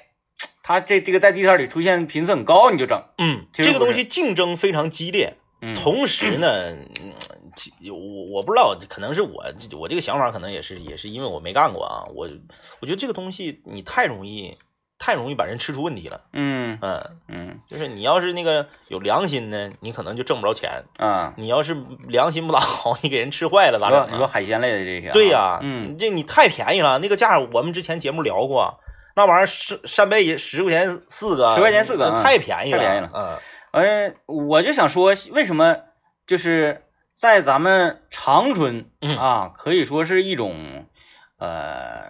[0.63, 3.03] 它这这个在地摊里出现频次很高，你就整。
[3.19, 6.73] 嗯，这个东西竞争非常激烈，嗯同时呢，
[7.91, 9.45] 我我不知道，可能是我
[9.79, 12.05] 我这个想法，可能也是也是因为我没干过啊。
[12.15, 12.29] 我
[12.81, 14.57] 我觉得这个东西你太容易
[14.99, 16.21] 太容易把人吃出问题了。
[16.33, 21.77] 嗯嗯，嗯就是你要是那个有良心呢，你可能就挣不着钱；啊，你要是
[22.09, 24.09] 良心不大好， 你给人吃坏了咋整啊？
[24.11, 28.79] 你说海鲜类的这些啊，对呀、嗯，这你太便宜了，那个价我们之前节目聊过。
[29.15, 33.39] 那玩意儿扇扇贝十块钱四个，10块钱四个嗯太便宜了，太便宜了嗯
[33.73, 35.77] 呃，我就想说，为什么
[36.27, 36.83] 就是
[37.15, 39.17] 在咱们长春嗯。
[39.17, 40.87] 啊，可以说是一种
[41.39, 42.01] 呃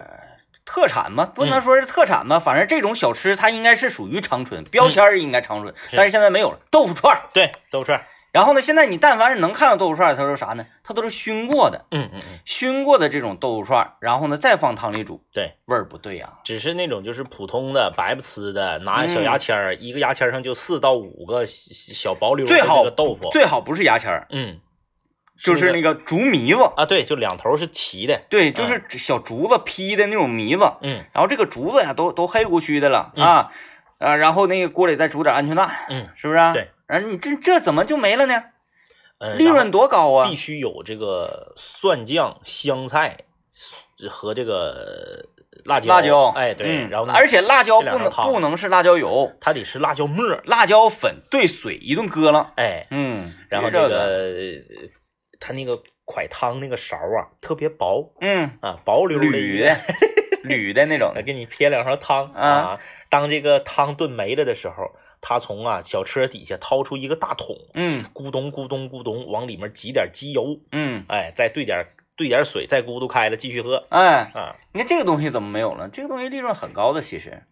[0.65, 6.59] 特产吧，不能嗯说是特产吧，反正这种小吃它应该是属于长春，标签儿应该长春，但是现在没有了。
[6.71, 10.65] 豆腐串儿，对，豆腐串儿，然后呢，现在你但凡是能看到豆腐串儿，它都是啥呢？
[10.83, 19.23] 它都是熏过的，嗯嗯嗯，熏过的这种豆腐串儿，然后呢再放汤里煮，对，味儿不对呀、只是那种就是普通的白不呲的，拿小嗯。
[19.23, 24.59] 牙签儿，一个牙签儿上就四到五个小小薄溜儿的最好豆腐，最好不是牙签儿，嗯，
[25.41, 30.73] 就是那个个竹糜子，啊，对，就两头是齐的，对，就是小竹子劈的那种糜子。
[30.81, 33.51] 嗯然后这个竹子呀，都都黑乎黢的了啊，
[33.99, 36.53] 啊，然后那个锅里再煮点鹌鹑蛋，嗯是不是、啊？
[36.53, 36.69] 对。
[36.85, 38.43] 然后你这这怎么就没了呢？
[39.19, 40.35] 嗯，利润多高啊必！
[40.35, 43.17] 须有这个蒜酱、香菜
[44.09, 45.25] 和这个
[45.65, 54.33] 辣椒，辣椒，哎，对，嗯然后呢而且辣椒不能不能是辣椒油，它得是辣椒末，辣椒粉兑水一顿搁了，哎，嗯，然后这这个
[55.45, 59.37] 它那个蒯汤那个勺啊特别薄嗯啊，薄溜溜的
[60.45, 62.79] 铝的那种 来，给你撇两勺汤啊啊。
[63.09, 74.55] 当这个汤炖没了的时候，他从啊小车底下掏出一个大桶，嗯咕咚咕咚咕咚往里面挤点机油，嗯，哎，再兑点兑点水，再咕嘟开了继续喝哎，啊。
[74.71, 75.89] 你看这个东西怎么没有了？
[75.89, 77.43] 这个东西利润很高的，其实，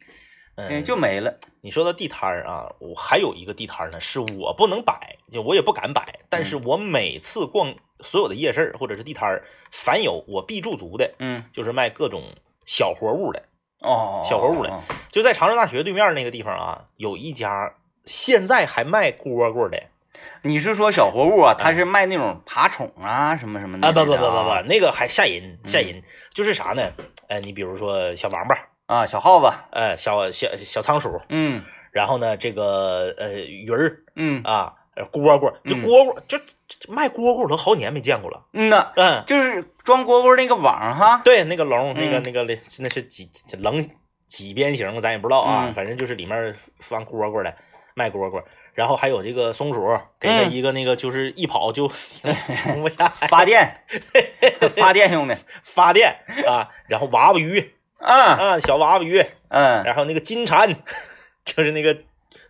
[0.55, 1.35] 嗯，就没了。
[1.61, 12.23] 你说到地摊儿啊，我还有一个地摊儿呢，是我不能摆，就我也不敢摆，但嗯是我每次逛所有的夜市儿或者是地摊儿，凡有我必驻足的，嗯，就是卖各种
[12.65, 13.43] 小活物的。
[13.79, 14.79] 哦，小活物的哦，
[15.11, 17.73] 就在长春大学对面那个地方啊，有一家
[18.05, 19.81] 现在还卖蝈蝈的
[20.43, 21.55] 你是说小活物啊？
[21.57, 26.91] 他是卖那种爬虫啊，什么什么的啊，不不不不啊不，那个还吓人吓嗯人，就是啥呢？
[27.27, 28.55] 哎，你比如说小王八，
[28.91, 31.63] 啊，小耗子，呃，小小小仓鼠，嗯。
[31.93, 34.43] 然后呢，这个呃鱼儿嗯。
[34.43, 35.82] 啊，呃蝈蝈，就嗯。
[35.82, 38.45] 蝈蝈，就就卖蝈蝈，我都好几年没见过了。
[38.51, 42.23] 嗯呐，嗯，就是装蝈蝈那个网哈，对，那个笼，那个嗯。
[42.23, 42.43] 那个
[42.80, 43.89] 那是几棱
[44.27, 45.73] 几边形，咱也不知道啊，嗯。
[45.73, 47.56] 反正就是里面放蝈蝈的，
[47.96, 48.44] 卖蝈蝈。
[48.73, 50.52] 然后还有这个松鼠，给它嗯。
[50.52, 51.89] 一个那个就是一跑就
[52.63, 53.83] 停不下来发电，
[54.75, 56.13] 发电用的，发电
[56.46, 60.75] 啊，然后娃娃鱼啊啊，小娃娃鱼，嗯然后那个金蝉，
[61.45, 61.97] 就是那个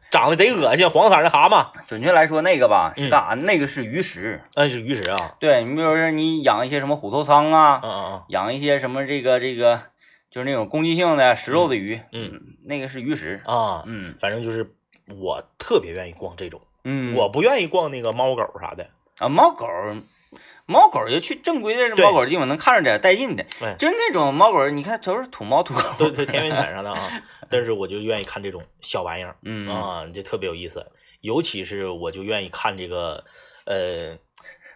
[0.10, 3.36] 长得贼恶心黄色的蛤蟆，准确来说，那个吧是嗯干啥？
[3.36, 4.42] 那个是鱼食。
[4.56, 9.82] 嗯，是鱼食啊，对你比如说你养一些什么虎头仓啊，嗯嗯养一些什么这个这个，
[10.30, 13.42] 就是那种攻击性的食肉的鱼，嗯，那个是鱼食。
[13.46, 14.74] 嗯啊，嗯反正就是
[15.20, 18.88] 我特别愿意逛这种，嗯，我不愿意逛那个猫狗啥的，
[19.20, 19.66] 啊猫狗。
[20.72, 23.46] 猫狗就去正规的猫狗地方，能看着点带劲的。
[23.60, 25.82] 对就是那种猫狗，你看都是土猫土狗。
[25.98, 27.00] 都都田园犬 上的啊，
[27.50, 29.68] 但是我就愿意看这种小玩意儿嗯。
[29.68, 30.86] 啊，这特别有意思，
[31.20, 33.24] 尤其是我就愿意看这个，
[33.66, 34.18] 呃，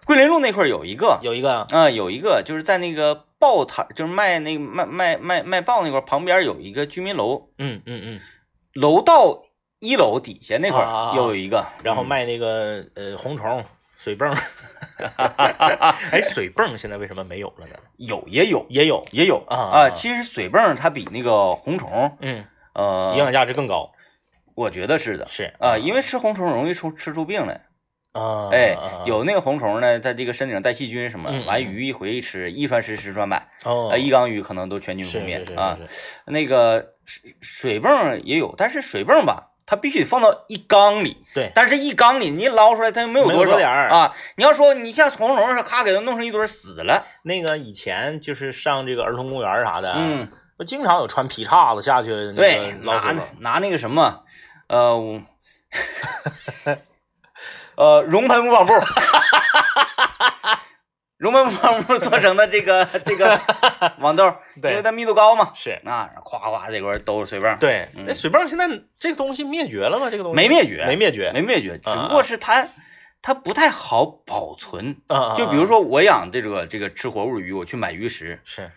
[0.05, 8.19] 桂林路那块儿有一个，有一个啊、有一个就是在那个报摊，就是卖那个卖卖卖卖报那块儿旁边有一个居民楼，嗯嗯嗯，
[8.73, 9.43] 楼道
[9.79, 10.81] 一楼底下那块
[11.15, 13.63] 又有一个，嗯然后卖那个呃红虫、
[13.97, 14.31] 水泵，
[16.11, 17.75] 哎，水泵现在为什么没有了呢？
[17.97, 19.89] 有也有也有，也有啊啊。
[19.89, 23.91] 其实水泵它比那个红虫，嗯，呃，营养价值更高，
[24.53, 27.61] 我觉得是的是啊，因为吃红虫容易出吃出病来。
[28.13, 35.77] 啊，哎啊，有那个红虫呢，在这个身体上带细菌什么嗯，完嗯鱼一回一吃，一传十，十传百，哦，呃，一缸鱼可能都全军是覆灭啊。
[36.25, 41.25] 那个水水泵也有，但是水泵吧，它必须得放到一缸里。
[41.33, 44.15] 对但是这一缸里你捞出来，它又没有多少点儿啊。
[44.37, 53.23] 你要说你像红虫似的，咔给它弄成一堆死了，那个以前就是上这个儿童公园啥的，嗯，不经常有穿皮叉子下去那对个，捞拿？
[53.39, 54.23] 拿那个什么，
[54.67, 55.21] 呃，
[57.75, 58.73] 呃，熔喷无纺布，
[61.17, 63.39] 熔喷无纺布做成的这个 这个
[63.99, 64.71] 网兜， 对。
[64.71, 65.79] 因为它密度高嘛，是。
[65.85, 68.03] 啊，夸夸这块都是水泵，对，嗯。
[68.07, 68.67] 那水泵现在
[68.99, 70.09] 这个东西灭绝了吗？
[70.09, 70.35] 这个东西？
[70.35, 72.07] 没灭绝，没灭绝，没灭绝，只啊。
[72.07, 72.67] 不过是它
[73.21, 74.97] 它不太好保存。
[75.07, 78.69] 啊，就比如说说我养这个这个吃活物鱼，我去买鱼食，是。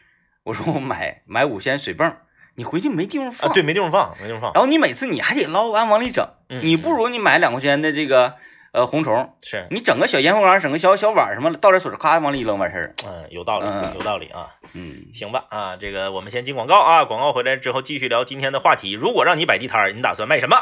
[0.45, 2.16] 我说我买买五鲜水泵，
[2.55, 8.36] 你回去没地方放，啊，对，没地方放，没地方放，然后你每次你还得捞完往里整，嗯你不如你买两块钱的这个
[8.73, 12.93] 呃红虫，是，你整个小烟灰缸，整个小小碗什么，倒点水，咔往里一扔完事儿。
[13.07, 14.55] 嗯，有道理嗯，有道理啊。
[14.75, 18.93] 嗯，行吧，啊，这个我们先进广告啊，广告回来之后继续聊今天的话题。
[18.93, 20.57] 如果让你摆地摊儿，你打算卖什么？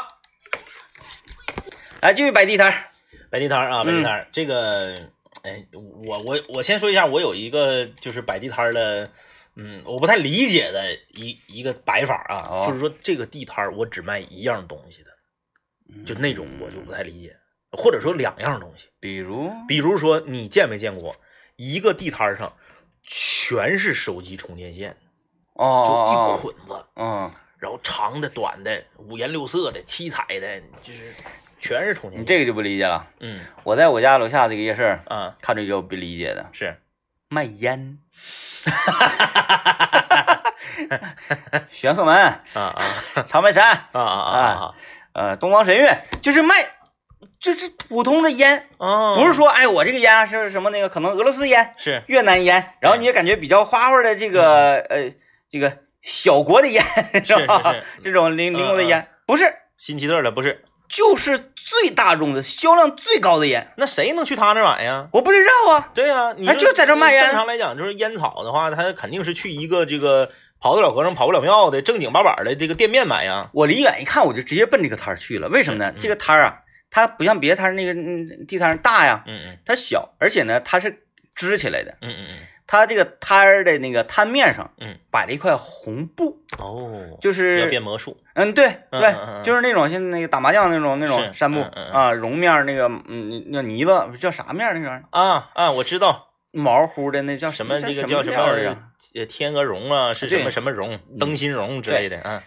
[2.01, 2.83] 来继续摆地摊儿。
[3.29, 4.95] 摆地摊儿啊，摆地嗯摊儿，这个，
[5.43, 5.65] 哎，
[6.05, 9.05] 我我我先说一下，我有一个就是摆地摊儿的，
[9.55, 15.09] 嗯，我不太理解的一一个摆法啊，哦就是说这个地摊儿我只卖一样东西的，
[15.93, 17.35] 嗯就那种我就不太理解，
[17.71, 21.15] 或者说两样东西，比如，比如说你见没见过
[21.55, 22.53] 一个地摊上
[23.03, 24.97] 全是手机充电线，
[25.53, 26.85] 哦就一哦捆子。
[26.95, 31.13] 嗯，然后长的、短的、五颜六色的、七彩的，就是
[31.59, 33.07] 全是充电你这个就不理解了。
[33.19, 36.79] 嗯我在我家楼下这个夜市儿啊看着一个我不理解的，是
[37.29, 37.99] 卖烟。
[41.71, 42.75] 玄鹤门、啊啊
[43.25, 44.75] 长白山、啊啊啊
[45.13, 45.89] 呃东方神韵，
[46.21, 46.55] 就是卖，
[47.39, 49.15] 就是普通的烟，啊！
[49.15, 55.11] 不是说哎我这个烟是什么那个可能俄罗斯烟、是越南烟，然后你也感觉比较花花的这个呃
[55.49, 56.83] 这个小国的烟
[57.23, 57.73] 是吧？
[57.73, 60.63] 是这种灵灵活的嗯烟不是，新奇特的，不是？
[60.89, 65.09] 就是最大众的销量最高的烟，那谁能去他那买呀？
[65.11, 65.91] 我不知道啊。
[65.93, 73.49] 对呀、你哎就在这卖烟正常来讲，就是烟草的话，他肯定是去一个这个跑得了和尚跑不了庙的正经八板的这个店面买呀。
[73.53, 75.49] 我离远一看，我就直接奔这个摊儿去了。
[75.49, 75.91] 为什么呢？
[75.93, 76.59] 嗯这个摊儿啊，
[76.89, 81.03] 它不像别的摊儿那个嗯地摊儿大呀，嗯嗯它小，而且呢，它是
[81.35, 81.97] 支起来的。
[82.01, 82.37] 嗯嗯
[82.69, 95.03] 它这个摊儿的那个摊面上，嗯，摆了一块红布，嗯，哦，就要是变魔术，嗯，对对嗯嗯嗯，就是那种像那个打麻将那种那种是扇布嗯嗯嗯啊，绒面那个嗯那泥子叫啥面儿那玩意儿？
[95.11, 98.73] 啊啊，我知道毛乎的那叫什么那个叫叫什料儿啊？
[98.75, 102.41] 么呃天鹅绒啊，是什么什么绒，灯芯绒之类的，嗯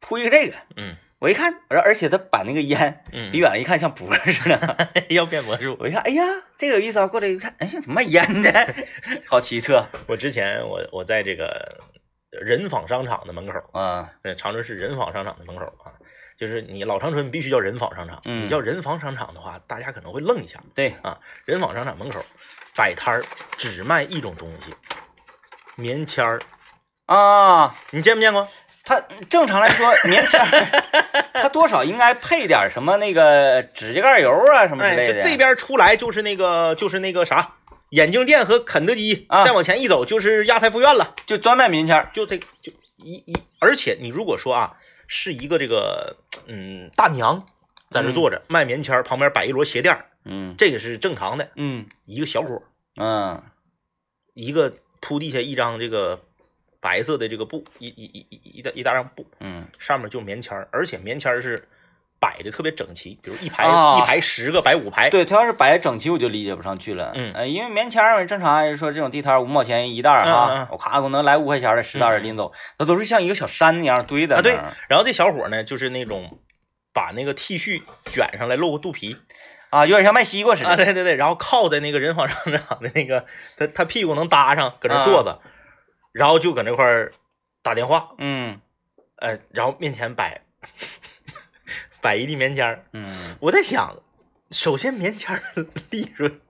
[0.00, 5.76] 铺一个这个，嗯我一看，而而且他把那个烟嗯，离远了一看像脖似的， 要变魔术。
[5.78, 6.24] 我一看，哎呀，
[6.58, 7.06] 这个有意思啊！
[7.06, 8.74] 过来一看，哎呀，卖烟的，
[9.24, 11.80] 好奇特我之前我我在这个
[12.30, 14.10] 人坊商场的门口，啊！
[14.22, 15.94] 呃，长春市人坊商场的门口啊，
[16.36, 21.16] 就是你老长春必须叫人坊商场，嗯你叫人坊商场的话，大家可能会愣一下对，啊。
[21.44, 22.18] 人坊商场门口
[22.74, 23.22] 摆摊儿
[23.56, 24.74] 只卖一种东西，
[25.76, 26.42] 棉签儿，
[27.06, 28.48] 啊，你见没见过？
[28.84, 29.00] 它
[29.30, 31.01] 正常来说， 棉签儿
[31.34, 35.22] 它多少应该配点什么那个指甲盖油啊什么之哎，类的。
[35.22, 37.54] 就这边出来就是那个就是那个啥，
[37.90, 41.14] 眼镜店和肯德基，啊再往前一走就是亚太附院了。
[41.26, 44.74] 就专卖棉签就这就一一，而且你如果说啊，
[45.06, 47.44] 是一个这个嗯大娘
[47.90, 51.50] 在这坐着、卖棉签，旁边摆一摞鞋垫，嗯这个是正常的。
[51.56, 52.62] 嗯一个小伙儿，
[52.96, 53.42] 嗯
[54.34, 56.22] 一个铺地下一张这个
[56.82, 61.56] 白色的这个布，一一一一一大一大张布，嗯上面就棉签儿，而且棉签儿是
[62.18, 65.08] 摆的特别整齐，比如一排、啊一排十个，摆五排。
[65.08, 67.12] 对，他要是摆整齐，我就理解不上去了。
[67.14, 74.58] 嗯呃，因为棉签儿正常来说，这种地摊五毛钱一袋儿嗯嗯哈嗯，我咔我能来五块钱的十袋儿拎走，那都是像一个小山一样堆的啊，对。
[74.88, 76.40] 然后这小伙呢，就是那种
[76.92, 79.16] 把那个 T 恤卷上来露个肚皮
[79.70, 80.84] 啊，有点像卖西瓜似啊，的。
[80.84, 83.24] 对对对，然后靠在那个人防上场的那个，
[83.56, 85.40] 他他屁股能搭上，搁那坐着，
[86.12, 87.12] 然后就搁那块儿
[87.62, 88.60] 打电话，嗯
[89.16, 90.42] 呃，然后面前摆
[92.00, 92.84] 摆一地棉签儿。
[92.92, 93.06] 嗯，
[93.40, 93.96] 我在想，
[94.50, 96.40] 首先棉签儿的利润，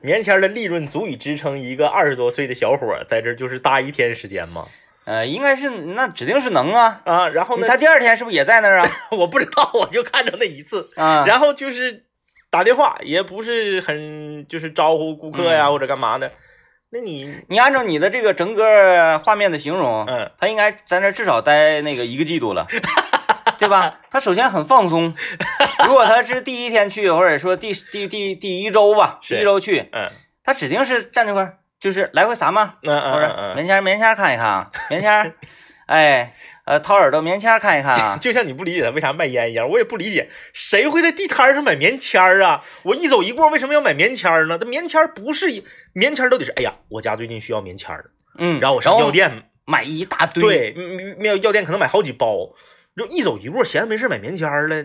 [0.00, 4.68] 棉签儿的利润足以支撑一个二十多岁的小伙儿在这儿就是搭一天时间吗？
[5.04, 7.00] 呃，应该是那指定是能啊。
[7.04, 8.88] 啊，然后呢，他第二天是不是也在那儿啊？
[9.12, 12.04] 我不知道，我就看着那一次，啊，然后就是
[12.50, 16.30] 打电话，也不是很就是招呼顾客呀、嗯或者干嘛的。
[16.92, 22.66] 那你你按照你的这个整个画面的形容，嗯，他应该在那至少待那个一个季度了，
[23.58, 24.00] 对吧？
[24.10, 25.14] 他首先很放松，
[25.86, 30.10] 如果他是第一天去，或者说第第第第一周吧，第一周去，嗯
[30.42, 35.32] 他指定是站这块儿，就是来回撒嘛，嗯嗯嗯棉签儿棉签儿看一看啊，棉签儿，
[35.86, 36.34] 哎，
[36.70, 42.64] 呃，掏耳朵棉签看一看啊嗯，， 就像你不理解他为啥卖烟一样，我也不理解谁会在地摊上买棉签儿啊？
[42.84, 44.56] 我一走一过为什么要买棉签儿呢？
[44.56, 45.64] 这棉签儿不是一
[45.94, 52.54] 棉签儿，到底是哎呀，我家最近需要棉签儿，嗯，然后我上药店买一大堆，，对，药药店可能买好几包，
[52.96, 54.76] 就一走一过，闲着没事买棉签儿了，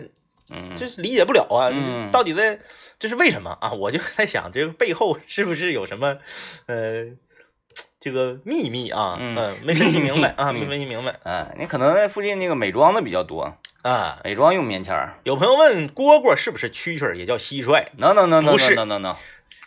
[0.52, 1.70] 嗯，这是理解不了啊！
[1.72, 2.58] 嗯到底在
[2.98, 3.70] 这是为什么啊？
[3.72, 6.16] 我就 在想，这个背后是不是有什么
[6.66, 7.04] 呃
[8.06, 9.16] 这个秘密啊？
[9.18, 9.34] 嗯
[9.64, 13.52] 没分析明白 啊，嗯没分析明白啊，你可能在附近那个美妆的比较多，
[13.82, 14.18] 啊。
[14.22, 19.12] 美妆用棉签儿有朋友问蝈蝈是不是蛐蛐儿也叫蟋蟀？，no no no no 不是 no no no，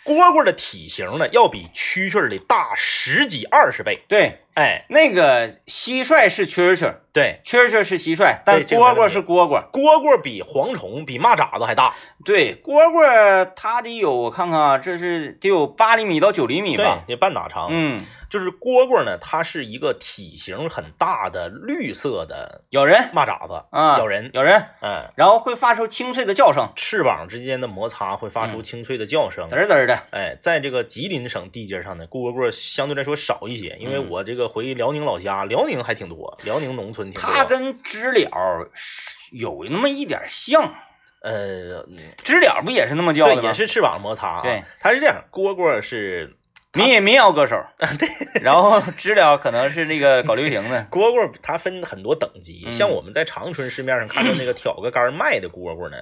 [0.06, 4.06] 蝈蝈的体型呢要比蛐蛐儿的大十几二十倍。
[4.08, 9.70] 对，哎，那个蟋蟀是蛐蛐儿，对，蛐蛐儿是蟋蟀，但蝈蝈是蝈蝈。
[9.70, 11.94] 蝈蝈比蝗虫比蚂蚱子还大。
[12.24, 17.68] 对，蝈蝈它得有，我看看啊，这是得有八厘米到九厘米吧？，得半打长。
[17.70, 18.00] 嗯，
[18.30, 24.30] 就是蝈蝈呢，它是一个体型很大的绿色的咬人蚂蚱子，啊，咬人。
[24.34, 29.48] 咬人，嗯，然后会发出清脆的叫声，翅膀之间的摩擦会发出嗯清脆的叫声。
[29.48, 30.00] 滋儿滋儿的。
[30.12, 37.32] 哎，在这个吉林省地界上呢，蝈蝈相对来说少一些，因为嗯我这个回辽宁老家，辽宁还挺多，辽宁农村挺多。
[37.32, 40.74] 它跟知了是有那么一点像，
[41.22, 41.86] 呃，
[42.18, 43.48] 知了不也是那么叫对，的吗？
[43.50, 44.42] 也是翅膀摩擦啊。
[44.42, 46.38] 对，它是这样，蝈蝈是
[46.78, 47.64] 民民谣歌手，
[47.98, 48.08] 对，
[48.44, 55.98] 然后知了可能是那个搞流行的， 蝈蝈，它分很多等级，嗯像我们在长春市面上看到那个挑个杆卖的蝈蝈呢。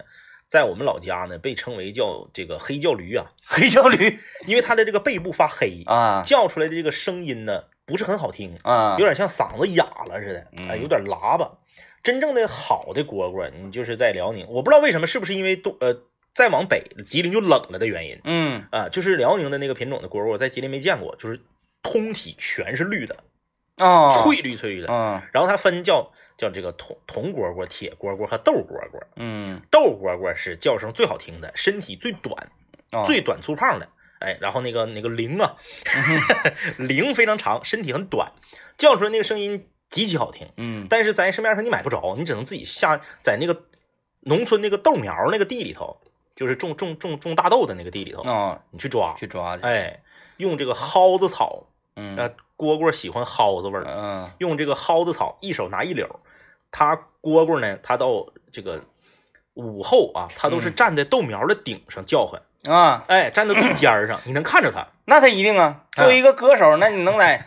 [0.49, 10.39] 在我们老家呢，被称为叫这个黑叫驴啊，黑叫驴因为它的这个背部发黑，啊叫出来的这个声音呢不是很好听，啊有，点像嗓子哑了似的，
[10.69, 11.51] 哎，嗯有点喇叭。
[12.01, 15.93] 真正的好的蝈蝈，你就是在辽宁，我不知道为什么，是不是因为东呃
[16.37, 18.87] 再往北吉林就冷了的原因嗯啊？
[18.89, 21.41] 就是辽宁的那个品种的蝈蝈，我在吉林没见过，就是
[21.81, 23.17] 通体全是绿的，
[23.77, 24.87] 哦，翠绿翠绿的。
[24.87, 29.01] 嗯然后它分叫叫这个铜铜蝈蝈、铁蝈蝈和豆蝈蝈。
[29.15, 32.51] 嗯豆蝈蝈是叫声最好听的，身体最短，
[32.91, 33.89] 哦最短粗胖的。
[34.19, 35.55] 哎，然后那个那个铃啊，
[36.77, 38.31] 铃非常长，身体很短，
[38.77, 40.47] 叫出来那个声音极其好听。
[40.57, 43.63] 嗯但是在市面上你买不着，你只能自己下在那个
[44.21, 45.99] 农村那个豆苗那个地里头，
[46.37, 49.15] 就是种种种种大豆的那个地里头，哦，你去抓。
[49.17, 50.01] 去抓去，哎，
[50.37, 51.63] 用这个蒿子草，
[51.95, 56.07] 嗯呃，蝈蝈喜欢蒿子味儿，嗯用这个蒿子草一手拿一绺，
[56.69, 58.79] 它蝈蝈呢，它到这个
[59.55, 62.39] 午后啊，它都是嗯站在豆苗的顶上叫唤，
[62.71, 64.85] 啊，哎，站到最尖儿上，你能看着它。
[65.09, 67.41] 那他一定啊，作为一个歌手，那你能在，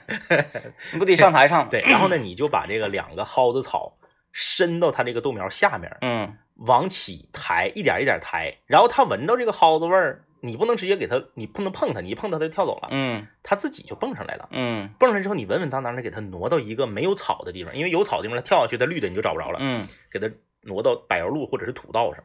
[0.93, 1.69] 你不得上台唱？
[1.69, 3.93] 对，然后呢，你就把这个两个蒿子草
[4.33, 14.49] 伸到它这个豆苗下面，嗯往起抬，一点一点抬，然后它闻到这个蒿子味儿，你不能直接给它，你不能碰它，你一碰它它就跳走了，嗯它自己就蹦上来了。
[14.53, 19.59] 嗯蹦上来之后，你稳稳当当的给它挪到一个没有草的地方，因为有草的地方它跳下去，它绿的你就找不着了。
[19.61, 20.31] 嗯给它
[20.63, 22.23] 挪到柏油路或者是土道上，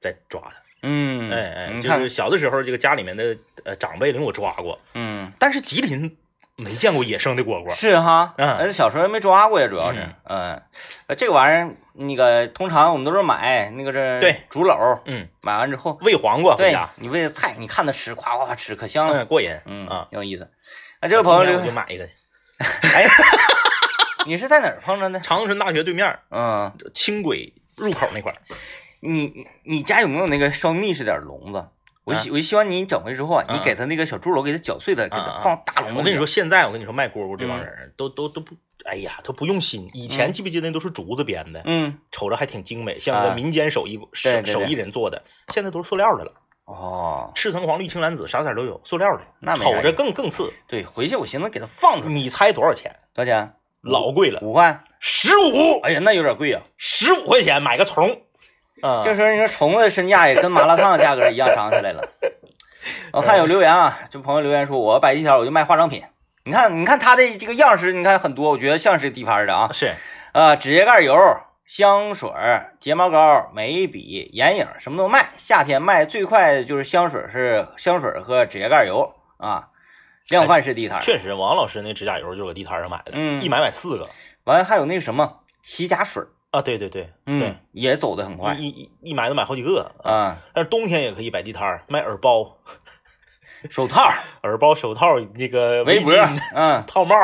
[0.00, 0.54] 再抓它。
[0.82, 6.16] 嗯，哎哎，就是，小的时候，这个家里面的呃长辈领我抓过，嗯，但是吉林
[6.64, 7.70] 没见过野生的蝈蝈。
[7.74, 10.62] 是哈，嗯而且小时候没抓过呀，主要是嗯，嗯，
[11.08, 19.50] 呃，这个玩意儿，那个通常我们都是买那个这对竹篓，嗯，买完之后，喂黄瓜回对家，你喂菜，你看它吃，夸夸吃，可香了，嗯，过瘾。
[19.66, 20.50] 嗯啊，挺有意思。
[21.00, 22.04] 啊，这位朋友我就买一个，
[22.60, 23.06] 哎，
[24.26, 25.18] 你是在哪儿碰着的？
[25.20, 28.36] 长春大学对面嗯，轻轨入口那块儿。
[29.02, 31.66] 你你家有没有那个稍密实点儿笼子？
[32.04, 35.98] 我啊希我希望你整回之后啊，嗯你给他那个小猪肉，给他搅碎了，给他放大笼子。
[35.98, 39.88] 我跟你说，，现在我跟你说卖蝈蝈这帮嗯人都都都不，哎呀，都不用心。
[39.92, 46.32] 以前嗯记不记得那都是竹子编的，嗯，瞅着还挺精美，像一个啊民间手艺手手艺人做的，现在都是塑料的了，
[46.64, 50.52] 哦，赤橙黄绿青蓝紫啥色都有，塑料的，那瞅着更更次。
[50.66, 52.94] 对，回去我寻思给他放出来，你猜多少钱？
[53.12, 53.54] 多少钱？
[53.82, 54.82] 老贵了，五块。
[54.98, 56.62] 十五，哎呀，那有点贵啊。
[56.76, 58.20] 十五块钱买个虫，
[58.82, 62.08] 啊，这时候你说虫子的身价也跟麻辣烫的价格一样涨起来了。
[63.12, 66.02] 我看有留言啊，这朋友留言说，我摆地摊我就卖化妆品。
[66.44, 69.68] 你看，你看他的这个样式，你看很多，我觉得像是地摊的啊。
[69.72, 69.92] 是
[70.32, 71.14] 呃，指甲盖油、
[71.66, 72.30] 香水、
[72.78, 75.28] 睫毛膏、眉笔、眼影，什么都卖。
[75.36, 79.68] 夏天卖最快的就是香水，是香水和指甲盖油啊，
[80.28, 81.00] 量贩式地摊。
[81.00, 84.08] 确实，王老师那指甲油就是搁地摊上买的，嗯一买买四个
[84.44, 90.10] 完了还有那个什么洗甲水，啊，对对对对嗯，，也走得很快一一一买都买好几个啊。
[90.10, 90.36] 啊。
[90.54, 92.56] 但是冬天也可以摆地摊儿卖耳包、
[93.70, 94.02] 手套、
[94.42, 97.14] 耳包、手套、那个围脖巾、，嗯， 套帽。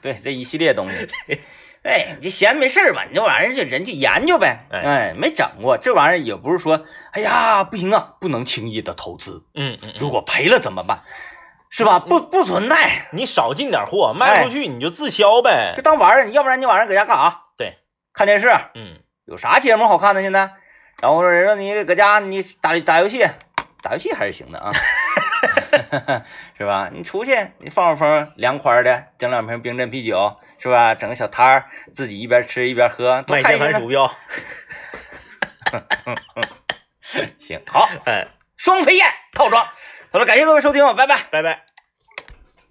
[0.00, 1.08] 对，这一系列东西。
[1.82, 3.04] 哎，你这闲没事儿吧？
[3.08, 4.66] 你这玩意儿就人就研究呗。
[4.70, 11.02] 哎哎，没整过这玩意儿，也不是说，哎呀，不行啊，不能轻易的投资，嗯嗯，如果赔了怎么办？
[11.70, 11.98] 是吧？
[12.00, 15.82] 不不存在，你少进点货，卖出去你就自销呗就。
[15.82, 16.30] 当玩儿。
[16.32, 17.42] 要不然你晚上搁家干啥？
[18.20, 20.20] 对，看电视，嗯，有啥节目好看的？
[20.20, 20.50] 现在，
[21.00, 23.26] 然后人让你搁家你打打游戏，
[23.82, 24.70] 打游戏还是行的啊，
[26.58, 26.90] 是吧？
[26.92, 30.94] 你出去你放放风，凉快的，整两瓶冰镇啤酒，是吧？
[30.94, 31.64] 整个小摊儿，
[31.94, 34.14] 自己一边吃一边喝，多卖开心呢键盘鼠标。
[37.38, 38.26] 行，好，哎，
[38.58, 39.64] 双飞燕套装，
[40.12, 41.18] 好了，感谢各位收听，拜拜。
[41.30, 41.69] 拜拜。